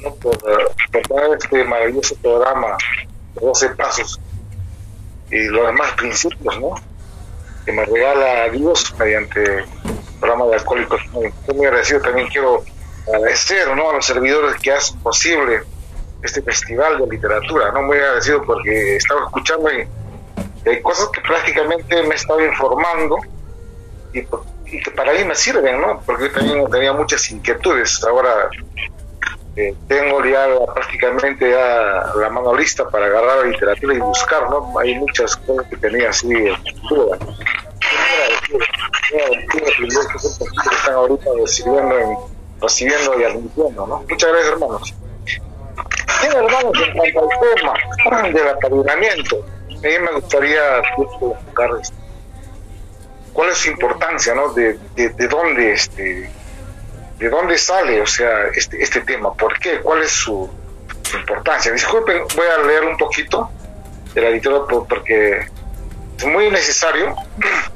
[0.00, 0.14] ¿no?
[0.14, 2.76] por, por este maravilloso programa
[3.34, 4.20] de 12 pasos
[5.30, 6.74] y los demás principios ¿no?
[7.64, 9.64] que me regala Dios mediante el
[10.20, 11.00] programa de alcohólicos.
[11.12, 12.62] Muy, muy agradecido también quiero
[13.08, 13.90] agradecer ¿no?
[13.90, 15.62] a los servidores que hacen posible
[16.22, 17.82] este festival de literatura, ¿no?
[17.82, 23.16] Muy agradecido porque estaba escuchando y hay cosas que prácticamente me estaba informando
[24.12, 24.22] y,
[24.82, 26.00] que para mí me sirven, ¿no?
[26.04, 28.02] Porque yo también tenía muchas inquietudes.
[28.04, 28.50] Ahora
[29.56, 34.78] eh, tengo ya prácticamente ya la mano lista para agarrar la literatura y buscar, ¿no?
[34.78, 36.56] Hay muchas cosas que tenía así en
[36.88, 37.18] duda.
[39.10, 44.04] que están ahorita recibiendo, recibiendo y admitiendo, ¿no?
[44.08, 44.94] Muchas gracias, hermanos.
[46.20, 50.82] Bien, hermanos, en cuanto al tema del apadrinamiento, a mí me gustaría
[53.36, 54.54] cuál es su importancia, ¿no?
[54.54, 56.30] De, de, dónde este
[57.18, 59.80] de dónde sale, o sea, este, este tema, ¿por qué?
[59.80, 60.50] ¿Cuál es su,
[61.18, 61.70] importancia?
[61.70, 63.50] Disculpen, voy a leer un poquito
[64.14, 65.46] de la literatura porque
[66.16, 67.14] es muy necesario.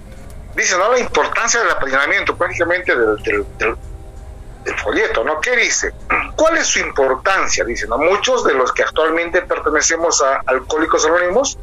[0.56, 0.92] Dice, ¿no?
[0.92, 5.40] La importancia del apadrinamiento, prácticamente del, del folleto, ¿no?
[5.40, 5.92] ¿Qué dice?
[6.36, 7.64] ¿Cuál es su importancia?
[7.64, 7.98] Dice, ¿no?
[7.98, 11.58] Muchos de los que actualmente pertenecemos a Alcohólicos Anónimos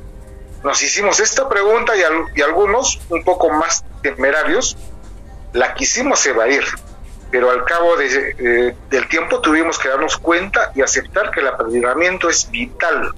[0.63, 4.77] nos hicimos esta pregunta y, algunos, un poco más temerarios,
[5.53, 6.63] la quisimos evadir,
[7.31, 12.29] pero al cabo de, del tiempo tuvimos que darnos cuenta y aceptar que el apedreamiento
[12.29, 13.13] es vital.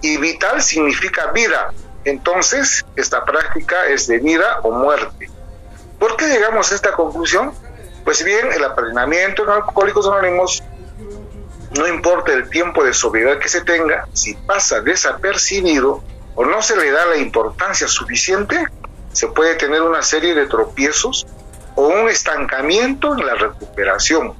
[0.00, 1.72] Y vital significa vida.
[2.04, 5.30] Entonces, esta práctica es de vida o muerte.
[5.98, 7.52] ¿Por qué llegamos a esta conclusión?
[8.04, 10.62] Pues bien, el apadrinamiento en Alcohólicos Anónimos,
[11.78, 16.04] no importa el tiempo de sobriedad que se tenga, si pasa desapercibido
[16.34, 18.66] o no se le da la importancia suficiente,
[19.12, 21.26] se puede tener una serie de tropiezos
[21.76, 24.34] o un estancamiento en la recuperación.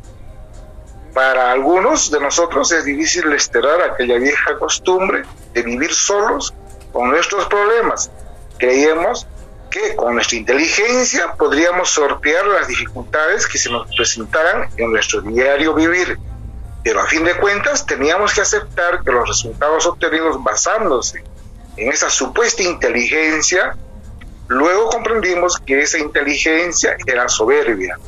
[1.12, 6.52] Para algunos de nosotros es difícil esterar aquella vieja costumbre de vivir solos
[6.92, 8.10] con nuestros problemas.
[8.58, 9.26] Creemos
[9.70, 15.74] que con nuestra inteligencia podríamos sortear las dificultades que se nos presentaran en nuestro diario
[15.74, 16.18] vivir.
[16.82, 21.22] Pero a fin de cuentas teníamos que aceptar que los resultados obtenidos basándose
[21.76, 23.76] en esa supuesta inteligencia,
[24.48, 27.98] luego comprendimos que esa inteligencia era soberbia,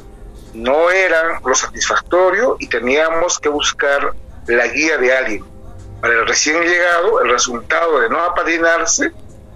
[0.55, 4.15] no era lo satisfactorio y teníamos que buscar
[4.47, 5.45] la guía de alguien.
[6.01, 9.13] Para el recién llegado, el resultado de no apadrinarse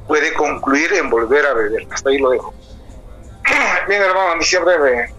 [0.07, 1.87] puede concluir en volver a beber.
[1.91, 2.55] Hasta ahí lo dejo.
[3.89, 5.15] Bien, hermano, a mí siempre me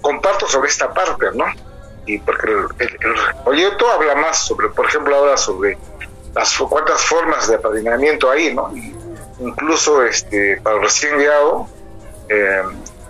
[0.00, 1.46] comparto sobre esta parte, ¿no?
[2.06, 2.48] Y porque
[2.78, 2.98] el,
[3.44, 5.78] proyecto habla más sobre, por ejemplo, ahora sobre
[6.34, 8.72] las cuantas formas de apadrinamiento hay, ¿no?
[9.40, 11.66] incluso este, para el recién llegado,
[12.28, 12.62] eh,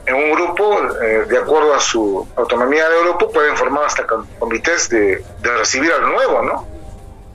[0.06, 4.06] en un grupo, eh, de acuerdo a su autonomía de grupo, pueden formar hasta
[4.38, 6.66] comités de, de recibir al nuevo, ¿no?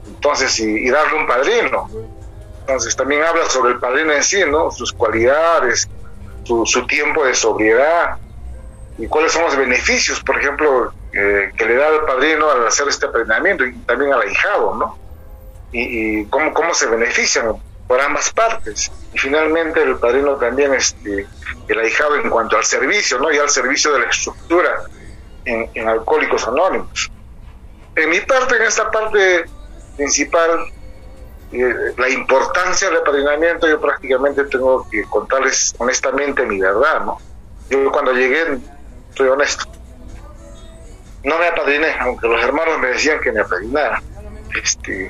[0.08, 1.90] Entonces, y, darle un padrino.
[2.62, 4.72] Entonces también habla sobre el padrino en sí, ¿no?
[4.72, 5.88] Sus cualidades,
[6.44, 8.18] su, tiempo de sobriedad
[8.98, 12.88] y cuáles son los beneficios, por ejemplo, eh, que le da al padrino al hacer
[12.88, 14.98] este aprendizaje y también al ahijado, ¿no?
[15.78, 17.56] Y, cómo, cómo se benefician
[17.88, 18.92] por ambas partes.
[19.14, 21.28] Y finalmente el padrino también, este,
[21.68, 23.32] el ahijado en cuanto al servicio, ¿no?
[23.32, 24.84] Y al servicio de la estructura
[25.44, 27.12] en, en Alcohólicos Anónimos.
[27.96, 29.46] En mi parte, en esta parte
[29.98, 30.72] principal,
[31.52, 37.18] la importancia del apadrinamiento, yo prácticamente tengo que contarles honestamente mi verdad, ¿no?
[37.70, 38.60] Yo cuando llegué,
[39.16, 39.66] soy honesto,
[41.24, 44.02] no me apadriné, aunque los hermanos me decían que me apadrinara.
[44.62, 45.10] Este,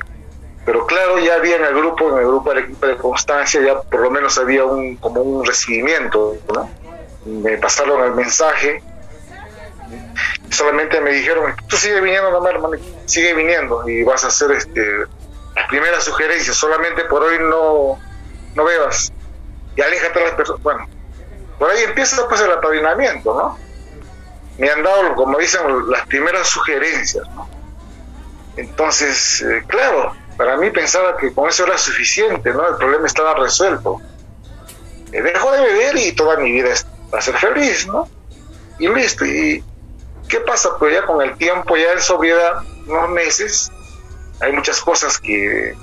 [0.66, 3.82] pero claro, ya había en el grupo, en el grupo del equipo de constancia, ya
[3.82, 6.70] por lo menos había un como un recibimiento, ¿no?
[7.26, 8.82] Me pasaron el mensaje,
[10.50, 15.06] solamente me dijeron, tú sigue viniendo nomás, hermano, sigue viniendo y vas a hacer este
[15.56, 18.00] las primeras sugerencias, solamente por hoy no,
[18.56, 19.14] no bebas
[19.76, 20.62] y aléjate de las personas.
[20.64, 20.88] Bueno,
[21.60, 23.58] por ahí empieza pues el apadrinamiento, ¿no?
[24.58, 27.48] Me han dado, como dicen, las primeras sugerencias, ¿no?
[28.58, 32.68] Entonces, eh, claro, para mí pensaba que con eso era suficiente, ¿no?
[32.68, 34.02] El problema estaba resuelto.
[35.12, 36.74] Me dejo de beber y toda mi vida
[37.14, 38.08] va a ser feliz, ¿no?
[38.80, 39.26] Y listo.
[39.26, 39.64] ¿Y
[40.28, 40.78] qué pasa?
[40.78, 43.72] Pues ya con el tiempo, ya en sobriedad, unos meses,
[44.42, 45.76] hay muchas cosas que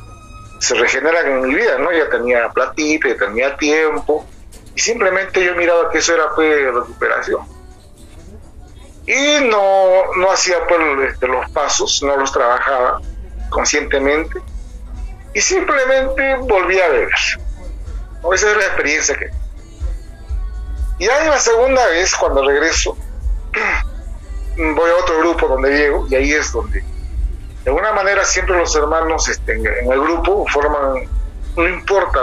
[0.59, 1.93] se regeneran en mi vida, ¿no?
[1.93, 4.27] Ya tenía platita, ya tenía tiempo,
[4.75, 7.41] y simplemente yo miraba que eso era pues recuperación.
[9.07, 13.01] Y no, no hacía pues este, los pasos, no los trabajaba
[13.53, 14.41] conscientemente,
[15.35, 17.15] y simplemente volví a beber.
[18.35, 19.31] Esa es la experiencia que...
[20.99, 22.97] Y ahí la segunda vez, cuando regreso,
[24.57, 26.85] voy a otro grupo donde llego y ahí es donde,
[27.65, 31.09] de alguna manera, siempre los hermanos este, en, el grupo forman,
[31.57, 32.21] no importa,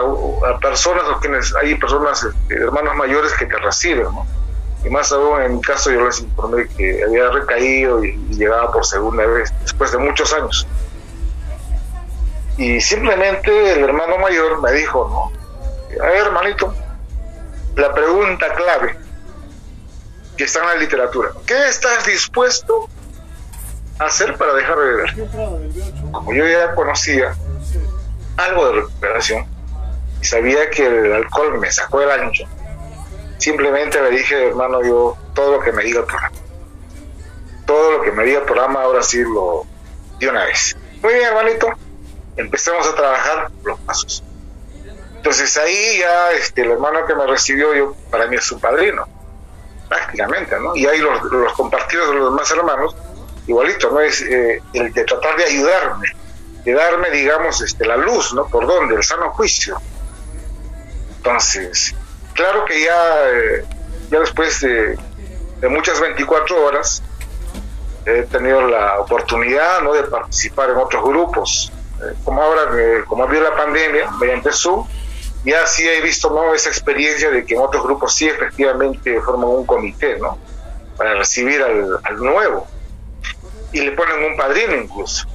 [0.50, 4.28] a personas o quienes, hay personas, este, hermanos mayores que te reciben, ¿no?
[4.84, 8.86] Y más aún en mi caso yo les informé que había recaído y, llegaba por
[8.86, 10.68] segunda vez, después de muchos años.
[12.60, 16.04] Y simplemente el hermano mayor me dijo, ¿no?
[16.04, 16.76] A ver, hermanito,
[17.78, 18.98] la pregunta clave
[20.36, 21.30] que está en la literatura.
[21.48, 22.90] ¿Qué estás dispuesto
[23.98, 25.14] a hacer para dejar de beber?
[26.12, 27.34] Como yo ya conocía
[28.36, 29.46] algo de recuperación
[30.22, 32.44] y sabía que el alcohol me sacó el ancho,
[33.38, 36.36] simplemente le dije, hermano, yo todo lo que me diga el programa,
[37.66, 39.66] todo lo que me diga el programa, ahora sí lo
[40.20, 40.76] de una vez.
[41.02, 41.70] Muy bien, hermanito,
[42.38, 44.24] empecemos a trabajar los pasos.
[45.16, 49.06] Entonces ahí ya este, el hermano que me recibió, yo para mí es su padrino
[49.90, 50.76] prácticamente, ¿no?
[50.76, 52.96] Y ahí los, los compartidos de los demás hermanos,
[53.48, 54.00] igualito, ¿no?
[54.00, 56.08] Es eh, el de tratar de ayudarme,
[56.64, 58.46] de darme, digamos, este, la luz, ¿no?
[58.48, 58.96] ¿Por dónde?
[58.96, 59.78] El sano juicio.
[61.18, 61.96] Entonces,
[62.34, 63.66] claro que ya, eh,
[64.12, 64.98] ya después de,
[65.70, 67.04] muchas 24 horas,
[68.06, 69.94] he tenido la oportunidad, ¿no?
[69.94, 71.72] De participar en otros grupos.
[72.01, 74.88] Eh, como ahora, como había la pandemia, mediante Zoom,
[75.44, 76.54] ya sí he visto ¿no?
[76.54, 80.38] esa experiencia de que en otros grupos sí efectivamente forman un comité, ¿no?
[80.98, 82.68] Para recibir al, nuevo.
[83.72, 85.28] Y le ponen un padrino incluso,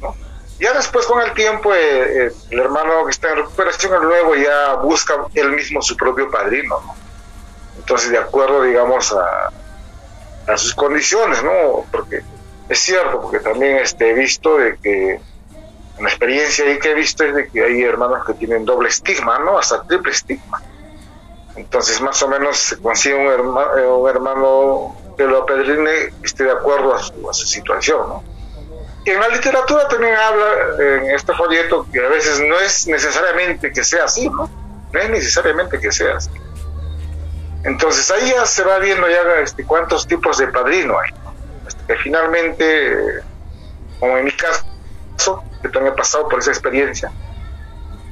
[0.00, 0.14] ¿no?
[0.58, 4.34] Ya después con el tiempo eh, eh, el hermano que está en recuperación, el nuevo
[4.34, 6.94] ya busca él mismo su propio padrino, ¿no?
[7.78, 9.50] Entonces de acuerdo, digamos, a,
[10.52, 11.84] a sus condiciones, ¿no?
[11.90, 12.22] Porque
[12.68, 15.20] es cierto, porque también este, he visto de que
[16.00, 19.38] una experiencia ahí que he visto es de que hay hermanos que tienen doble estigma,
[19.38, 19.58] ¿no?
[19.58, 20.62] Hasta triple estigma.
[21.56, 25.90] Entonces, más o menos se consigue un hermano, eh, un hermano que lo apedrine
[26.22, 28.24] esté de acuerdo a su, situación, ¿no?
[29.04, 30.46] Y en la literatura también habla
[30.78, 34.48] en este folleto que a veces no es necesariamente que sea así, ¿no?
[34.92, 36.30] No es necesariamente que sea así.
[37.64, 41.10] Entonces ahí ya se va viendo ya este, cuántos tipos de padrino hay.
[41.66, 43.22] Hasta que finalmente,
[43.98, 44.64] como en mi caso,
[45.62, 47.10] que también he pasado por esa experiencia.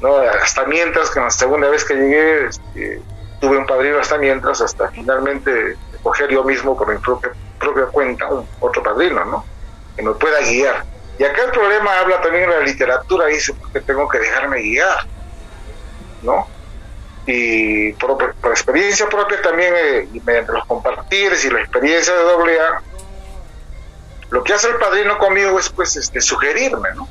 [0.01, 0.17] ¿no?
[0.19, 3.03] Hasta mientras que en la segunda vez que llegué este,
[3.41, 8.27] tuve un padrino hasta mientras, hasta finalmente coger yo mismo por mi propia, propia cuenta
[8.29, 9.45] un, otro padrino, ¿no?
[9.97, 10.85] Que me pueda guiar.
[11.19, 15.07] Y acá el problema habla también en la literatura, dice, porque tengo que dejarme guiar,
[16.23, 16.47] ¿no?
[17.27, 22.83] Y por, experiencia propia también, eh, mediante los compartires y la experiencia de doble A,
[24.31, 27.09] lo que hace el padrino conmigo es pues este, sugerirme, ¿no?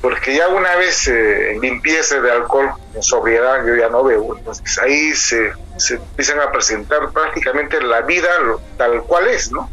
[0.00, 4.78] porque ya una vez eh, limpieza de alcohol, en sobriedad, yo ya no veo, entonces
[4.78, 8.28] ahí se, se empiezan a presentar prácticamente la vida
[8.76, 9.70] tal cual es, ¿no?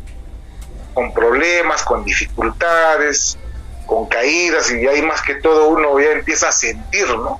[0.93, 3.37] Con problemas, con dificultades,
[3.85, 7.39] con caídas, y ahí más que todo uno ya empieza a sentir, ¿no?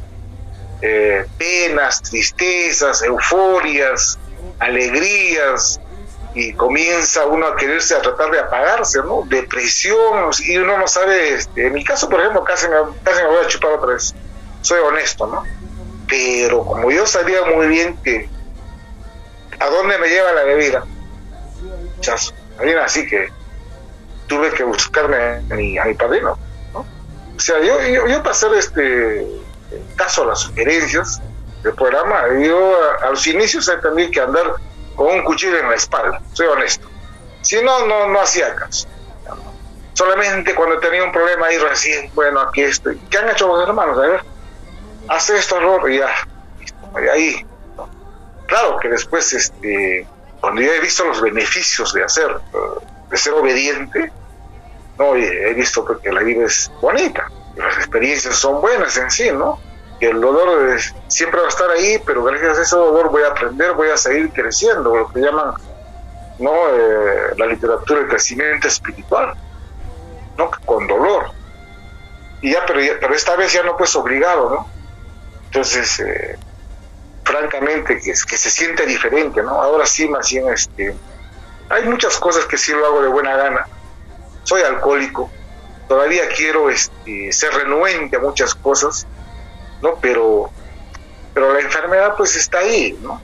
[0.82, 4.20] Eh, penas, tristezas, euforias,
[4.60, 5.80] alegrías,
[6.36, 9.24] y comienza uno a quererse a tratar de apagarse, ¿no?
[9.26, 13.30] Depresión, y uno no sabe, este, en mi caso, por ejemplo, casi me, casi me
[13.30, 14.14] voy a chupar otra vez,
[14.62, 15.44] soy honesto, ¿no?
[16.10, 18.30] Pero como yo sabía muy bien que
[19.60, 20.84] a dónde me lleva la bebida,
[22.02, 22.34] chazo,
[22.84, 23.30] así que
[24.28, 26.38] tuve que buscarme a mi, a mi padrino,
[26.74, 26.80] ¿no?
[26.80, 29.26] O sea, yo, yo, yo hacer este
[29.96, 31.22] caso a las sugerencias
[31.64, 34.56] del programa, yo a, a los inicios también que andar
[34.96, 36.88] con un cuchillo en la espalda, soy honesto.
[37.42, 38.88] Si no, no, no hacía caso.
[39.94, 42.98] Solamente cuando tenía un problema ahí recién, bueno, aquí estoy.
[43.10, 43.98] ¿Qué han hecho los hermanos?
[43.98, 44.22] A ver,
[45.08, 46.10] hace esto, error y ya,
[47.02, 47.46] y ahí.
[48.48, 50.06] Claro que después, este,
[50.42, 54.12] cuando yo he visto los beneficios de hacer, eh, de ser obediente,
[54.98, 59.60] no, he visto que la vida es bonita, las experiencias son buenas en sí, ¿no?
[60.00, 63.28] Que el dolor siempre va a estar ahí, pero gracias a ese dolor voy a
[63.28, 65.54] aprender, voy a seguir creciendo, lo que llaman
[66.40, 66.52] ¿no?
[66.52, 69.34] Eh, la literatura el crecimiento espiritual,
[70.38, 70.52] ¿no?
[70.66, 71.32] con dolor.
[72.42, 74.68] Y ya pero, pero esta vez ya no pues obligado, ¿no?
[75.46, 76.38] Entonces, eh,
[77.24, 79.62] francamente, que, que se siente diferente, ¿no?
[79.62, 80.96] Ahora sí, más bien, este,
[81.70, 83.68] hay muchas cosas que sí lo hago de buena gana.
[84.44, 85.32] Soy alcohólico,
[85.88, 89.08] todavía quiero este, ser renuente a muchas cosas,
[89.86, 90.00] ¿no?
[90.02, 90.50] Pero,
[91.34, 93.22] pero la enfermedad pues está ahí, ¿no?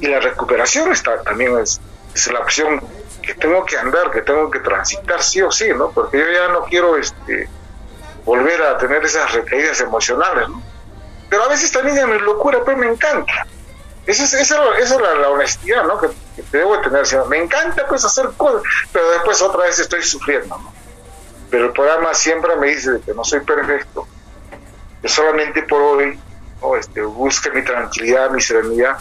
[0.00, 1.80] Y la recuperación está también es,
[2.32, 2.80] la opción
[3.22, 5.90] que tengo que andar, que tengo que transitar sí o sí, ¿no?
[5.90, 7.48] Porque yo ya no quiero este
[8.24, 10.62] volver a tener esas recaídas emocionales, ¿no?
[11.28, 13.46] Pero a veces también en mi locura pues me encanta,
[14.06, 16.00] Esa es, esa, es la, honestidad, ¿no?
[16.00, 17.04] Que, que debo tener.
[17.28, 18.62] Me encanta, pues, hacer cosas,
[18.92, 20.58] pero después otra vez estoy sufriendo.
[21.50, 24.06] Pero el programa siempre me dice que no soy perfecto,
[25.02, 26.18] que solamente por hoy
[26.78, 28.98] este, busque mi tranquilidad, mi serenidad.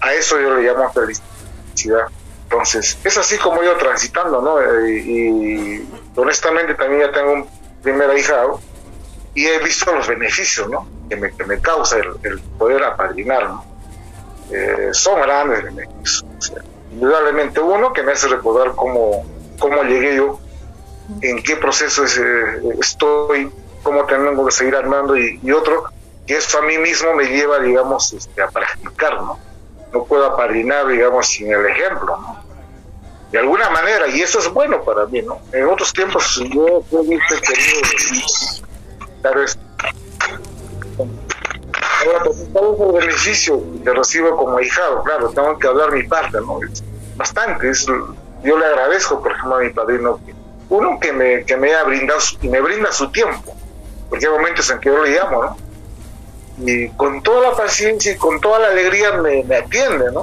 [0.00, 2.06] A eso yo le llamo felicidad.
[2.44, 4.60] Entonces, es así como yo transitando, ¿no?
[4.60, 7.46] Eh, y, honestamente también ya tengo un
[7.82, 8.60] primer hijado
[9.34, 10.86] y he visto los beneficios, ¿no?
[11.08, 13.64] Que me, que me causa el, poder apadrinar, ¿no?
[14.50, 16.24] Eh, son grandes beneficios.
[16.90, 19.24] indudablemente uno que me hace recordar cómo,
[19.58, 20.38] cómo llegué yo
[21.22, 22.04] en qué proceso
[22.80, 23.50] estoy,
[23.82, 25.84] cómo tengo que seguir armando y, otro
[26.26, 29.38] que eso a mí mismo me lleva, digamos, este, a practicar, ¿no?
[29.92, 32.42] No puedo apadrinar, digamos, sin el ejemplo, ¿no?
[33.32, 35.40] De alguna manera, y eso es bueno para mí, ¿no?
[35.52, 37.34] En otros tiempos yo he visto
[39.22, 39.60] dar esto.
[42.06, 46.60] Ahora, todo el beneficio que recibo como hijado, claro, tengo que hablar mi parte, ¿no?
[47.16, 50.20] bastante, es, yo le agradezco, por ejemplo, a mi padrino
[50.68, 53.54] uno que me, que me ha brindado y me brinda su tiempo,
[54.12, 55.56] porque hay momentos en que yo le llamo, ¿no?
[56.66, 60.20] Y con toda la paciencia y con toda la alegría me, atiende, ¿no?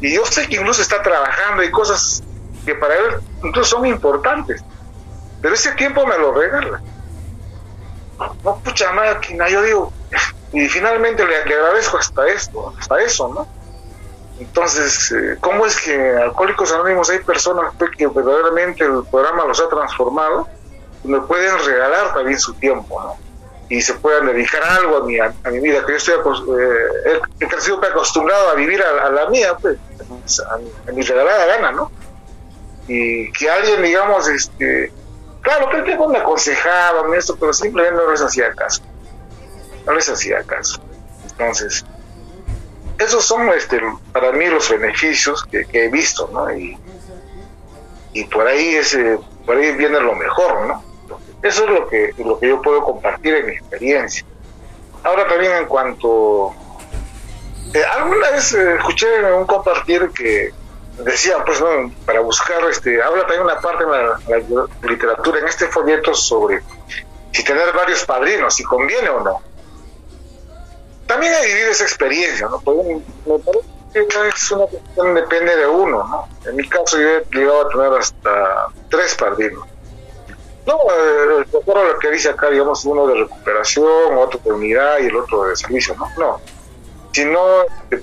[0.00, 2.22] Y yo sé que incluso está trabajando y cosas
[2.64, 3.04] que para él
[3.42, 4.62] incluso son importantes,
[5.42, 6.80] pero ese tiempo me lo regala.
[8.44, 9.92] No, pucha máquina, yo digo,
[10.52, 13.48] y finalmente le, le agradezco hasta esto, hasta eso, ¿no?
[14.38, 19.68] Entonces, eh, ¿cómo es que Alcohólicos Anónimos hay personas que verdaderamente el programa los ha
[19.68, 20.46] transformado?
[21.04, 23.16] Me pueden regalar también su tiempo, ¿no?
[23.68, 27.46] Y se puedan dedicar algo a mi, a, mi vida, que yo estoy eh, he,
[27.46, 29.78] crecido acostumbrado a vivir a, la mía, pues,
[30.40, 31.92] a, mi regalada gana, ¿no?
[32.88, 34.92] Y que alguien, digamos, este,
[35.40, 38.82] claro que el tiempo me aconsejaba en esto, pero simplemente no les hacía caso.
[39.86, 40.82] No les hacía caso.
[41.30, 41.84] Entonces,
[42.98, 43.80] esos son este,
[44.12, 46.52] para mí los beneficios que, he visto, ¿no?
[46.52, 46.76] Y,
[48.12, 50.89] y por ahí ese, por ahí viene lo mejor, ¿no?
[51.42, 54.24] Eso es lo que, lo que yo puedo compartir en mi experiencia.
[55.02, 56.54] Ahora también en cuanto...
[57.72, 60.52] Eh, alguna vez eh, escuché un compartir que
[61.04, 61.92] decía, pues, ¿no?
[62.04, 66.60] para buscar, este, habla también una parte de la literatura en este folleto sobre
[67.32, 69.50] si tener varios padrinos, si conviene o no
[71.10, 72.60] también he vivido esa experiencia, ¿no?
[72.60, 72.86] Pues,
[73.26, 76.28] me parece que es una cuestión, depende de uno, ¿no?
[76.48, 79.66] En mi caso yo he llegado a tener hasta tres padrinos.
[80.70, 85.06] No, eh, recuerdo lo que dice acá, digamos, uno de recuperación, otro de unidad y
[85.06, 86.08] el otro de servicio, ¿no?
[86.16, 86.40] No,
[87.12, 87.40] sino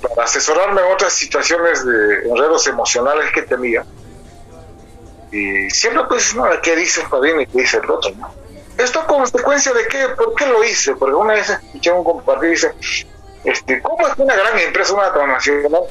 [0.10, 3.86] para asesorarme en otras situaciones de enredos emocionales que tenía.
[5.32, 6.44] Y siempre pues, ¿no?
[6.62, 8.34] ¿Qué dice un padrino y qué dice el otro, no?
[8.78, 10.10] ¿Esto consecuencia de qué?
[10.10, 10.94] ¿Por qué lo hice?
[10.96, 12.74] Porque una vez escuché un compartir y dice,
[13.46, 15.84] este, ¿cómo es que una gran empresa, una transnacional,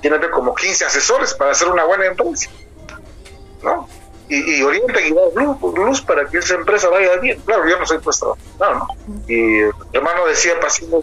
[0.00, 2.50] tiene como 15 asesores para hacer una buena empresa?
[3.62, 3.88] ¿No?
[4.28, 7.38] Y, y orienta y da luz, para que esa empresa vaya bien.
[7.44, 8.88] Claro, yo no soy puesto, no, ¿no?
[9.28, 10.54] Y el hermano decía,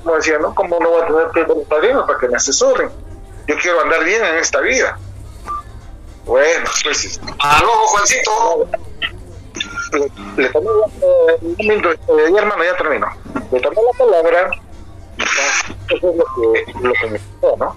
[0.06, 0.56] no decía, ¿no?
[0.56, 2.90] ¿Cómo no voy a tener que padrinos para que me asesoren?
[3.48, 4.98] Yo quiero andar bien en esta vida.
[6.26, 7.20] Bueno, pues...
[7.40, 8.68] ¡Aló, Juancito!
[10.38, 13.08] le, tomé eh, un minuto, eh, hermano, ya termino.
[13.52, 14.52] Le tomé la palabra,
[15.18, 17.76] eso es lo que, lo que me gustó, ¿no?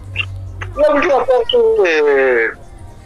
[0.76, 2.50] La última parte eh,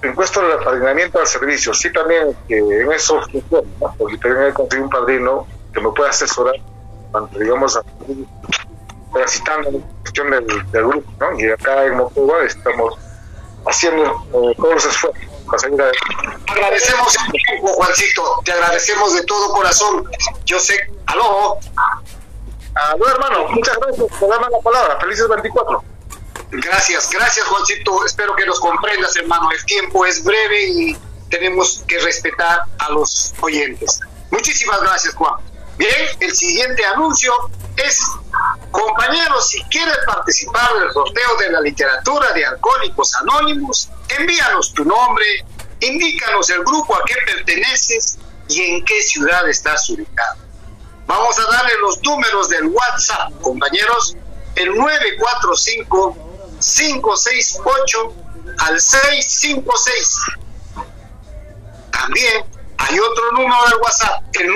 [0.02, 3.94] encuesto el apadrinamiento al servicio, sí también que en eso funciona, ¿no?
[3.98, 6.54] porque también he conseguido un padrino que me pueda asesorar
[7.10, 7.78] cuando digamos
[9.12, 11.40] transitando la cuestión del, del, grupo, ¿no?
[11.40, 12.94] Y acá en Mocoba estamos
[13.66, 15.28] haciendo eh, todos los esfuerzos
[16.46, 18.22] Agradecemos el tiempo, Juancito.
[18.44, 20.04] Te agradecemos de todo corazón.
[20.44, 20.74] Yo sé.
[21.06, 21.58] ¡Aló!
[22.74, 23.48] Aló, hermano.
[23.48, 25.00] Muchas gracias por darme la palabra.
[25.00, 25.82] Felices 24.
[26.50, 28.04] Gracias, gracias, Juancito.
[28.04, 29.50] Espero que nos comprendas, hermano.
[29.50, 30.96] El tiempo es breve y
[31.30, 34.00] tenemos que respetar a los oyentes.
[34.30, 35.34] Muchísimas gracias, Juan.
[35.76, 37.32] Bien, el siguiente anuncio
[37.76, 38.00] es,
[38.70, 45.24] compañeros, si quieres participar del sorteo de la literatura de Alcohólicos Anónimos, envíanos tu nombre,
[45.80, 50.38] indícanos el grupo a que perteneces y en qué ciudad estás ubicado.
[51.06, 54.16] Vamos a darle los números del WhatsApp, compañeros,
[54.56, 54.70] el
[56.58, 58.12] 945-568
[58.58, 60.18] al 656.
[61.92, 62.44] También
[62.78, 64.50] hay otro número del WhatsApp, el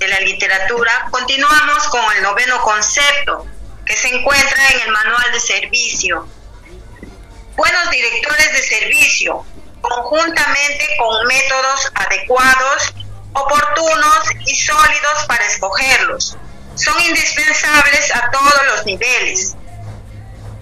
[0.03, 3.47] de la literatura, continuamos con el noveno concepto
[3.87, 6.27] que se encuentra en el manual de servicio.
[7.55, 9.47] Buenos directores de servicio,
[9.81, 12.95] conjuntamente con métodos adecuados,
[13.33, 16.37] oportunos y sólidos para escogerlos,
[16.75, 19.55] son indispensables a todos los niveles.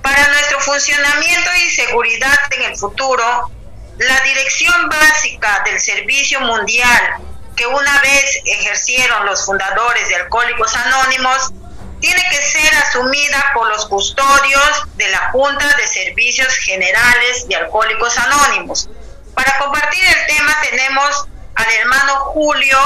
[0.02, 3.50] Para nuestro funcionamiento y seguridad en el futuro,
[3.96, 7.29] la dirección básica del Servicio Mundial
[7.60, 11.52] que una vez ejercieron los fundadores de Alcohólicos Anónimos
[12.00, 18.16] tiene que ser asumida por los custodios de la Junta de Servicios Generales de Alcohólicos
[18.16, 18.88] Anónimos.
[19.34, 22.78] Para compartir el tema tenemos al hermano Julio,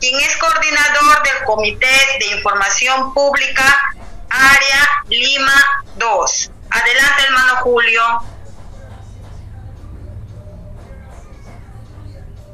[0.00, 3.94] quien es coordinador del Comité de Información Pública
[4.28, 6.50] Área Lima 2.
[6.70, 8.02] Adelante, hermano Julio.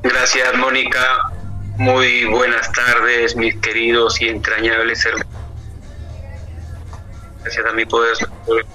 [0.02, 1.32] Gracias, Mónica.
[1.79, 5.26] Muy buenas tardes, mis queridos y entrañables hermanos.
[7.43, 8.14] Gracias a mi poder,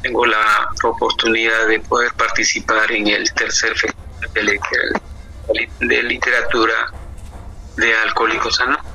[0.02, 4.60] tengo la oportunidad de poder participar en el tercer festival
[5.80, 6.92] de, literatura
[7.76, 8.92] de Alcohólicos Anónimos.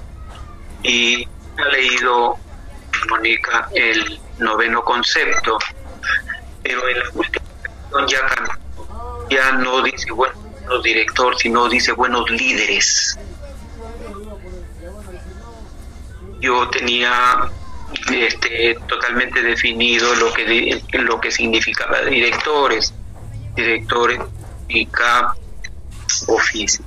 [0.82, 2.36] Y ha leído,
[3.08, 5.58] Mónica, el noveno concepto,
[6.62, 7.44] pero en la última
[8.08, 8.28] ya
[9.30, 13.16] Ya no dice buenos director, sino dice buenos líderes
[16.42, 17.48] yo tenía
[18.12, 22.92] este, totalmente definido lo que lo que significaba directores
[23.54, 24.20] directores
[24.66, 25.34] significa
[26.26, 26.84] oficial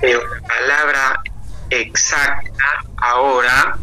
[0.00, 1.22] pero la palabra
[1.70, 3.78] exacta ahora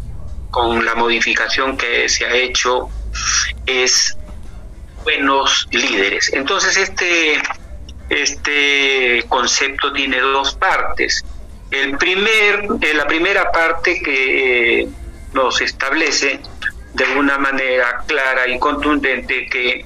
[0.50, 2.88] con la modificación que se ha hecho
[3.66, 4.16] es
[5.02, 6.32] buenos líderes.
[6.32, 7.42] Entonces este
[8.08, 11.24] este concepto tiene dos partes.
[11.70, 14.88] El primer, eh, la primera parte que eh,
[15.32, 16.40] nos establece
[16.92, 19.84] de una manera clara y contundente que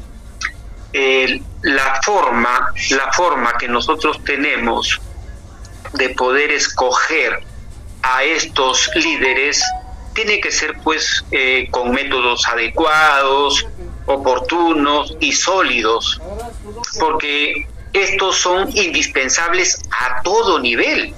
[1.62, 5.00] la forma, la forma que nosotros tenemos
[5.92, 7.40] de poder escoger
[8.02, 9.62] a estos líderes
[10.14, 13.66] tiene que ser pues eh, con métodos adecuados,
[14.06, 16.20] oportunos y sólidos,
[16.98, 21.14] porque estos son indispensables a todo nivel.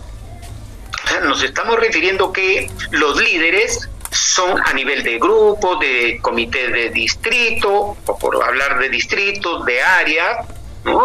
[1.23, 7.97] nos estamos refiriendo que los líderes son a nivel de grupo, de comité de distrito,
[8.07, 10.47] o por hablar de distritos, de áreas,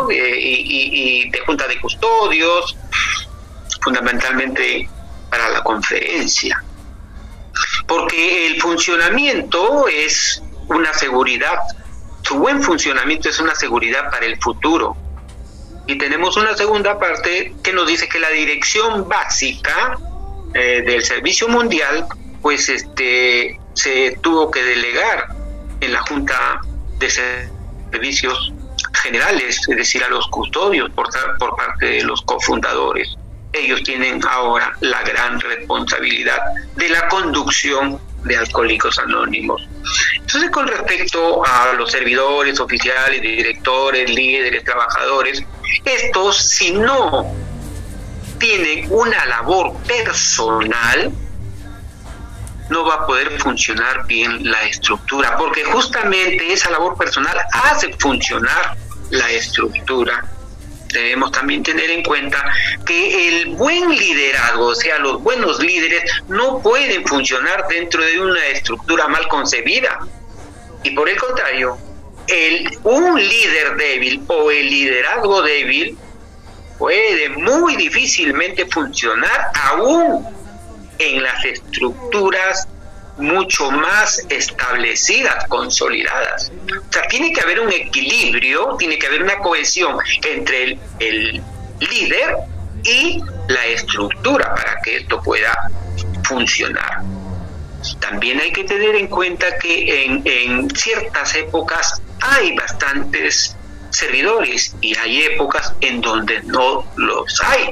[0.09, 2.75] y, de junta de custodios,
[3.81, 4.89] fundamentalmente
[5.29, 6.63] para la conferencia.
[7.87, 11.59] Porque el funcionamiento es una seguridad,
[12.21, 14.97] su buen funcionamiento es una seguridad para el futuro.
[15.87, 19.97] Y tenemos una segunda parte que nos dice que la dirección básica
[20.53, 22.05] eh, del Servicio Mundial,
[22.41, 25.27] pues este, se tuvo que delegar
[25.81, 26.61] en la Junta
[26.97, 27.09] de
[27.91, 28.53] Servicios
[29.03, 33.15] Generales, es decir, a los custodios por, por parte de los cofundadores.
[33.57, 36.39] Ellos tienen ahora la gran responsabilidad
[36.75, 39.67] de la conducción de Alcohólicos Anónimos.
[40.15, 45.43] Entonces, con respecto a los servidores, oficiales, directores, líderes, trabajadores,
[45.85, 47.33] estos, si no
[48.39, 51.11] tienen una labor personal,
[52.69, 58.75] no va a poder funcionar bien la estructura, porque justamente esa labor personal hace funcionar
[59.11, 60.25] la estructura.
[60.95, 62.43] Debemos también tener en cuenta
[62.85, 68.45] que el buen liderazgo, o sea, los buenos líderes, no pueden funcionar dentro de una
[68.47, 69.99] estructura mal concebida.
[70.83, 71.77] Y por el contrario,
[72.27, 75.97] el, un líder débil o el liderazgo débil
[76.77, 80.25] puede muy difícilmente funcionar aún
[80.97, 82.67] en las estructuras
[83.17, 86.51] mucho más establecidas, consolidadas.
[86.89, 91.41] O sea, tiene que haber un equilibrio, tiene que haber una cohesión entre el,
[91.79, 92.37] líder
[92.83, 95.69] y la estructura para que esto pueda
[96.23, 97.01] funcionar.
[97.99, 103.55] También hay que tener en cuenta que en, en ciertas épocas hay bastantes
[103.89, 107.71] servidores y hay épocas en donde no los hay.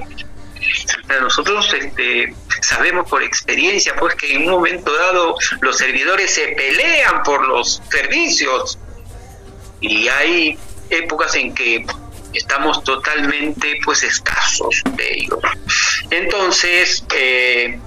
[1.22, 7.24] Nosotros este, sabemos por experiencia pues que en un momento dado los servidores se pelean
[7.24, 8.80] por los servicios
[9.82, 10.58] y hay
[10.90, 11.86] épocas en que
[12.34, 15.40] estamos totalmente pues escasos de ellos.
[16.10, 17.80] Entonces, eh,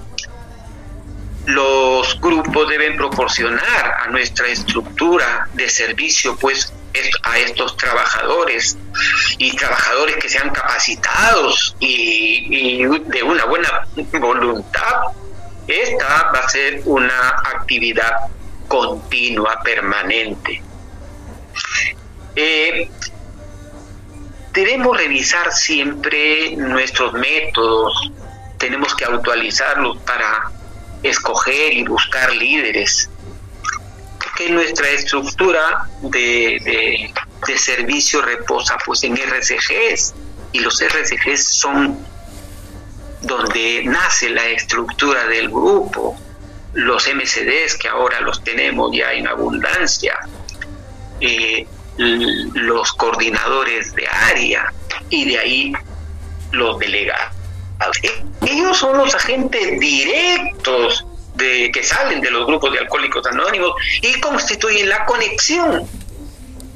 [1.45, 6.73] los grupos deben proporcionar a nuestra estructura de servicio pues
[7.23, 8.77] a estos trabajadores
[9.37, 13.87] y trabajadores que sean capacitados y, de una buena
[14.19, 15.01] voluntad,
[15.67, 18.11] esta va a ser una actividad
[18.67, 20.61] continua, permanente.
[22.35, 22.89] Eh,
[24.53, 28.11] debemos revisar siempre nuestros métodos,
[28.57, 30.51] tenemos que actualizarlos para
[31.03, 33.09] escoger y buscar líderes
[34.37, 37.11] que nuestra estructura de,
[37.57, 40.13] servicio reposa pues en RCGs
[40.51, 41.97] y los RCGs son
[43.21, 46.15] donde nace la estructura del grupo,
[46.73, 50.15] los MCDs que ahora los tenemos ya en abundancia,
[51.19, 51.65] eh,
[51.97, 54.71] los coordinadores de área
[55.09, 55.73] y de ahí
[56.51, 57.33] los delegados.
[58.45, 61.06] Ellos son los agentes directos
[61.37, 65.87] que salen de los grupos de alcohólicos anónimos y constituyen la conexión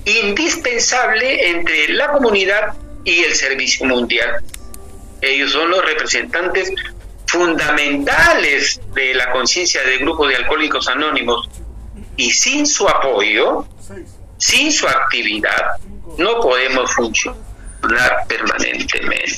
[0.05, 4.43] indispensable entre la comunidad y el servicio mundial.
[5.21, 6.71] Ellos son los representantes
[7.27, 11.49] fundamentales de la conciencia del grupo de alcohólicos anónimos
[12.17, 13.65] y sin su apoyo,
[14.37, 15.77] sin su actividad,
[16.17, 19.35] no podemos funcionar permanentemente.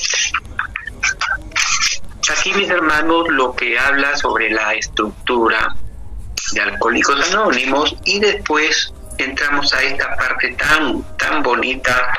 [2.30, 5.76] Aquí, mis hermanos, lo que habla sobre la estructura
[6.52, 12.12] de Alcohólicos Anónimos y después entramos a esta parte tan, tan bonita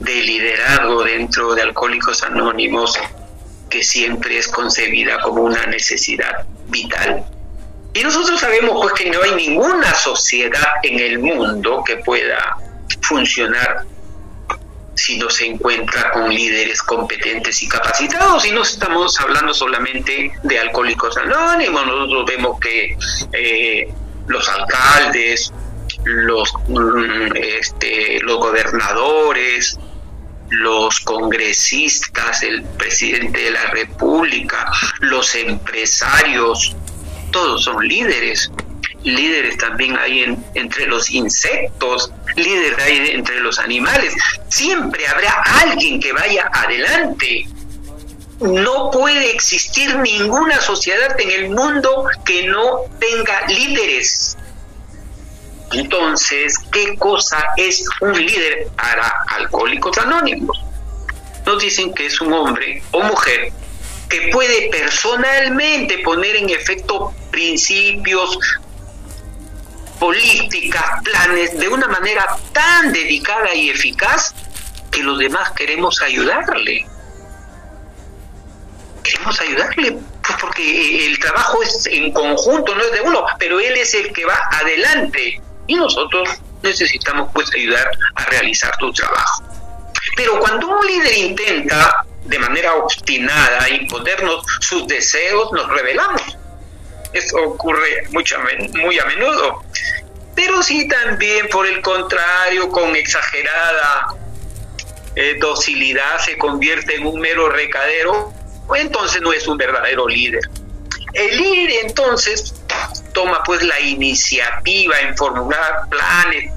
[0.00, 2.98] de liderazgo dentro de Alcohólicos Anónimos
[3.68, 7.24] que siempre es concebida como una necesidad vital.
[7.94, 12.56] Y nosotros sabemos pues que no hay ninguna sociedad en el mundo que pueda
[13.02, 13.84] funcionar
[15.00, 18.44] si no se encuentra con líderes competentes y capacitados.
[18.44, 22.96] Y no estamos hablando solamente de alcohólicos anónimos, nosotros vemos que
[23.32, 23.88] eh,
[24.26, 25.52] los alcaldes,
[26.04, 29.78] los, mm, este, los gobernadores,
[30.50, 36.76] los congresistas, el presidente de la República, los empresarios,
[37.30, 38.50] todos son líderes
[39.04, 44.14] líderes también hay entre los insectos, líderes hay entre los animales.
[44.48, 47.46] Siempre habrá alguien que vaya adelante.
[48.40, 54.36] No puede existir ninguna sociedad en el mundo que no tenga líderes.
[55.72, 60.58] Entonces, ¿qué cosa es un líder para alcohólicos anónimos?
[61.46, 63.52] Nos dicen que es un hombre o mujer
[64.08, 68.36] que puede personalmente poner en efecto principios,
[70.00, 74.34] políticas, planes, de una manera tan dedicada y eficaz
[74.90, 76.86] que los demás queremos ayudarle.
[79.04, 83.76] Queremos ayudarle, pues porque el trabajo es en conjunto, no es de uno, pero él
[83.76, 86.28] es el que va adelante y nosotros
[86.62, 89.44] necesitamos pues ayudar a realizar tu trabajo.
[90.16, 96.38] Pero cuando un líder intenta de manera obstinada imponernos sus deseos, nos revelamos
[97.12, 98.36] eso ocurre mucho,
[98.74, 99.62] muy a menudo.
[100.34, 104.14] Pero sí también, por el contrario, con exagerada
[105.16, 108.32] eh, docilidad se convierte en un mero recadero,
[108.74, 110.42] entonces no es un verdadero líder.
[111.12, 112.54] El líder entonces
[113.12, 116.52] toma pues la iniciativa en formular planes,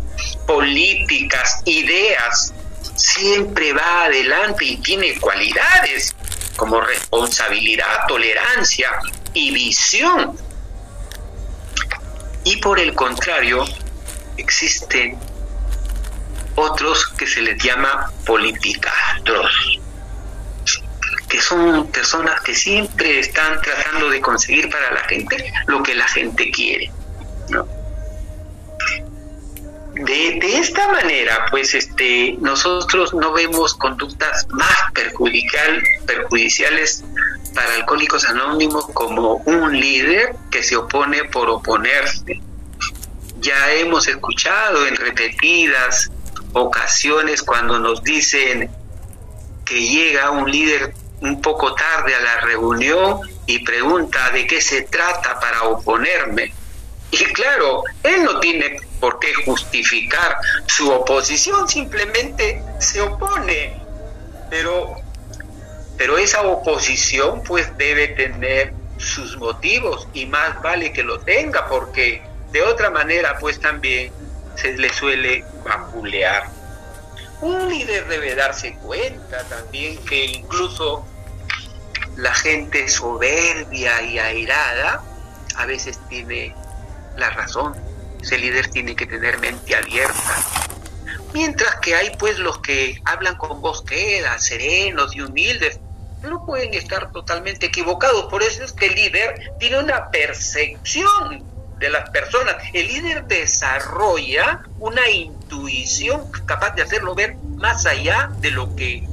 [0.45, 2.53] políticas, ideas,
[2.95, 6.15] siempre va adelante y tiene cualidades
[6.55, 8.91] como responsabilidad, tolerancia,
[9.33, 10.37] y visión.
[12.43, 13.65] Y por el contrario,
[14.37, 15.17] existen
[16.55, 19.79] otros que se les llama politicastros,
[21.27, 26.07] que son personas que siempre están tratando de conseguir para la gente lo que la
[26.07, 26.91] gente quiere.
[29.95, 37.03] De, de, esta manera, pues este, nosotros no vemos conductas más perjudicial, perjudiciales
[37.53, 42.41] para Alcohólicos Anónimos como un líder que se opone por oponerse.
[43.39, 46.09] Ya hemos escuchado en repetidas
[46.53, 48.69] ocasiones cuando nos dicen
[49.65, 54.83] que llega un líder un poco tarde a la reunión y pregunta de qué se
[54.83, 56.53] trata para oponerme.
[57.11, 63.79] Y claro, él no tiene por qué justificar su oposición, simplemente se opone.
[64.49, 65.02] Pero
[65.97, 72.21] pero esa oposición pues debe tener sus motivos y más vale que lo tenga porque
[72.51, 74.11] de otra manera pues también
[74.55, 76.49] se le suele vapulear.
[77.41, 81.05] Un líder debe darse cuenta también que incluso
[82.15, 85.03] la gente soberbia y airada
[85.55, 86.55] a veces tiene
[87.17, 87.75] la razón.
[88.21, 90.43] Ese líder tiene que tener mente abierta
[91.33, 95.79] Mientras que hay pues los que hablan con voz queda, serenos y humildes,
[96.21, 98.25] pero pueden estar totalmente equivocados.
[98.25, 101.43] Por eso es que el líder tiene una percepción
[101.79, 102.55] de las personas.
[102.71, 109.05] El líder desarrolla una intuición capaz de hacerlo ver más allá de lo que,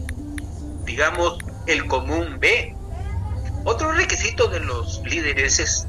[0.84, 2.76] digamos, el común ve.
[3.64, 5.86] Otro requisito de los líderes es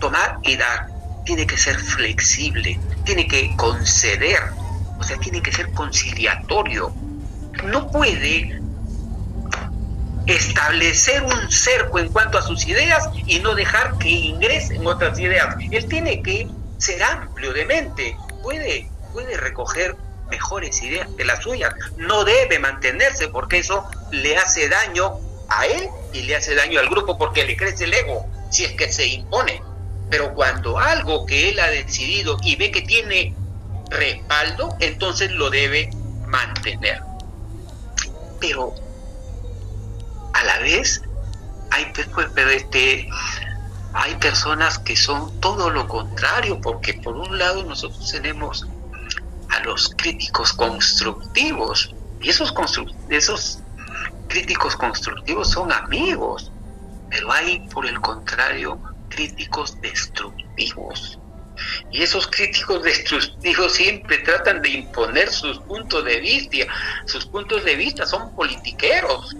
[0.00, 0.88] tomar y dar.
[1.26, 4.40] Tiene que ser flexible, tiene que conceder,
[5.00, 6.92] o sea, tiene que ser conciliatorio.
[7.64, 8.60] No puede
[10.26, 15.56] establecer un cerco en cuanto a sus ideas y no dejar que ingresen otras ideas.
[15.70, 19.96] Él tiene que ser amplio de mente, puede, puede recoger
[20.30, 25.88] mejores ideas que las suyas, no debe mantenerse porque eso le hace daño a él
[26.12, 29.06] y le hace daño al grupo porque le crece el ego si es que se
[29.06, 29.62] impone.
[30.10, 33.34] Pero cuando algo que él ha decidido y ve que tiene
[33.90, 35.90] respaldo, entonces lo debe
[36.26, 37.02] mantener.
[38.40, 38.74] Pero
[40.32, 41.02] a la vez
[41.70, 43.08] hay, pues, pues, este,
[43.92, 48.66] hay personas que son todo lo contrario, porque por un lado nosotros tenemos
[49.50, 52.54] a los críticos constructivos, y esos,
[53.08, 53.58] esos
[54.28, 56.52] críticos constructivos son amigos,
[57.08, 61.19] pero hay por el contrario críticos destructivos.
[61.90, 66.58] Y esos críticos destructivos siempre tratan de imponer sus puntos de vista.
[67.06, 69.34] Sus puntos de vista son politiqueros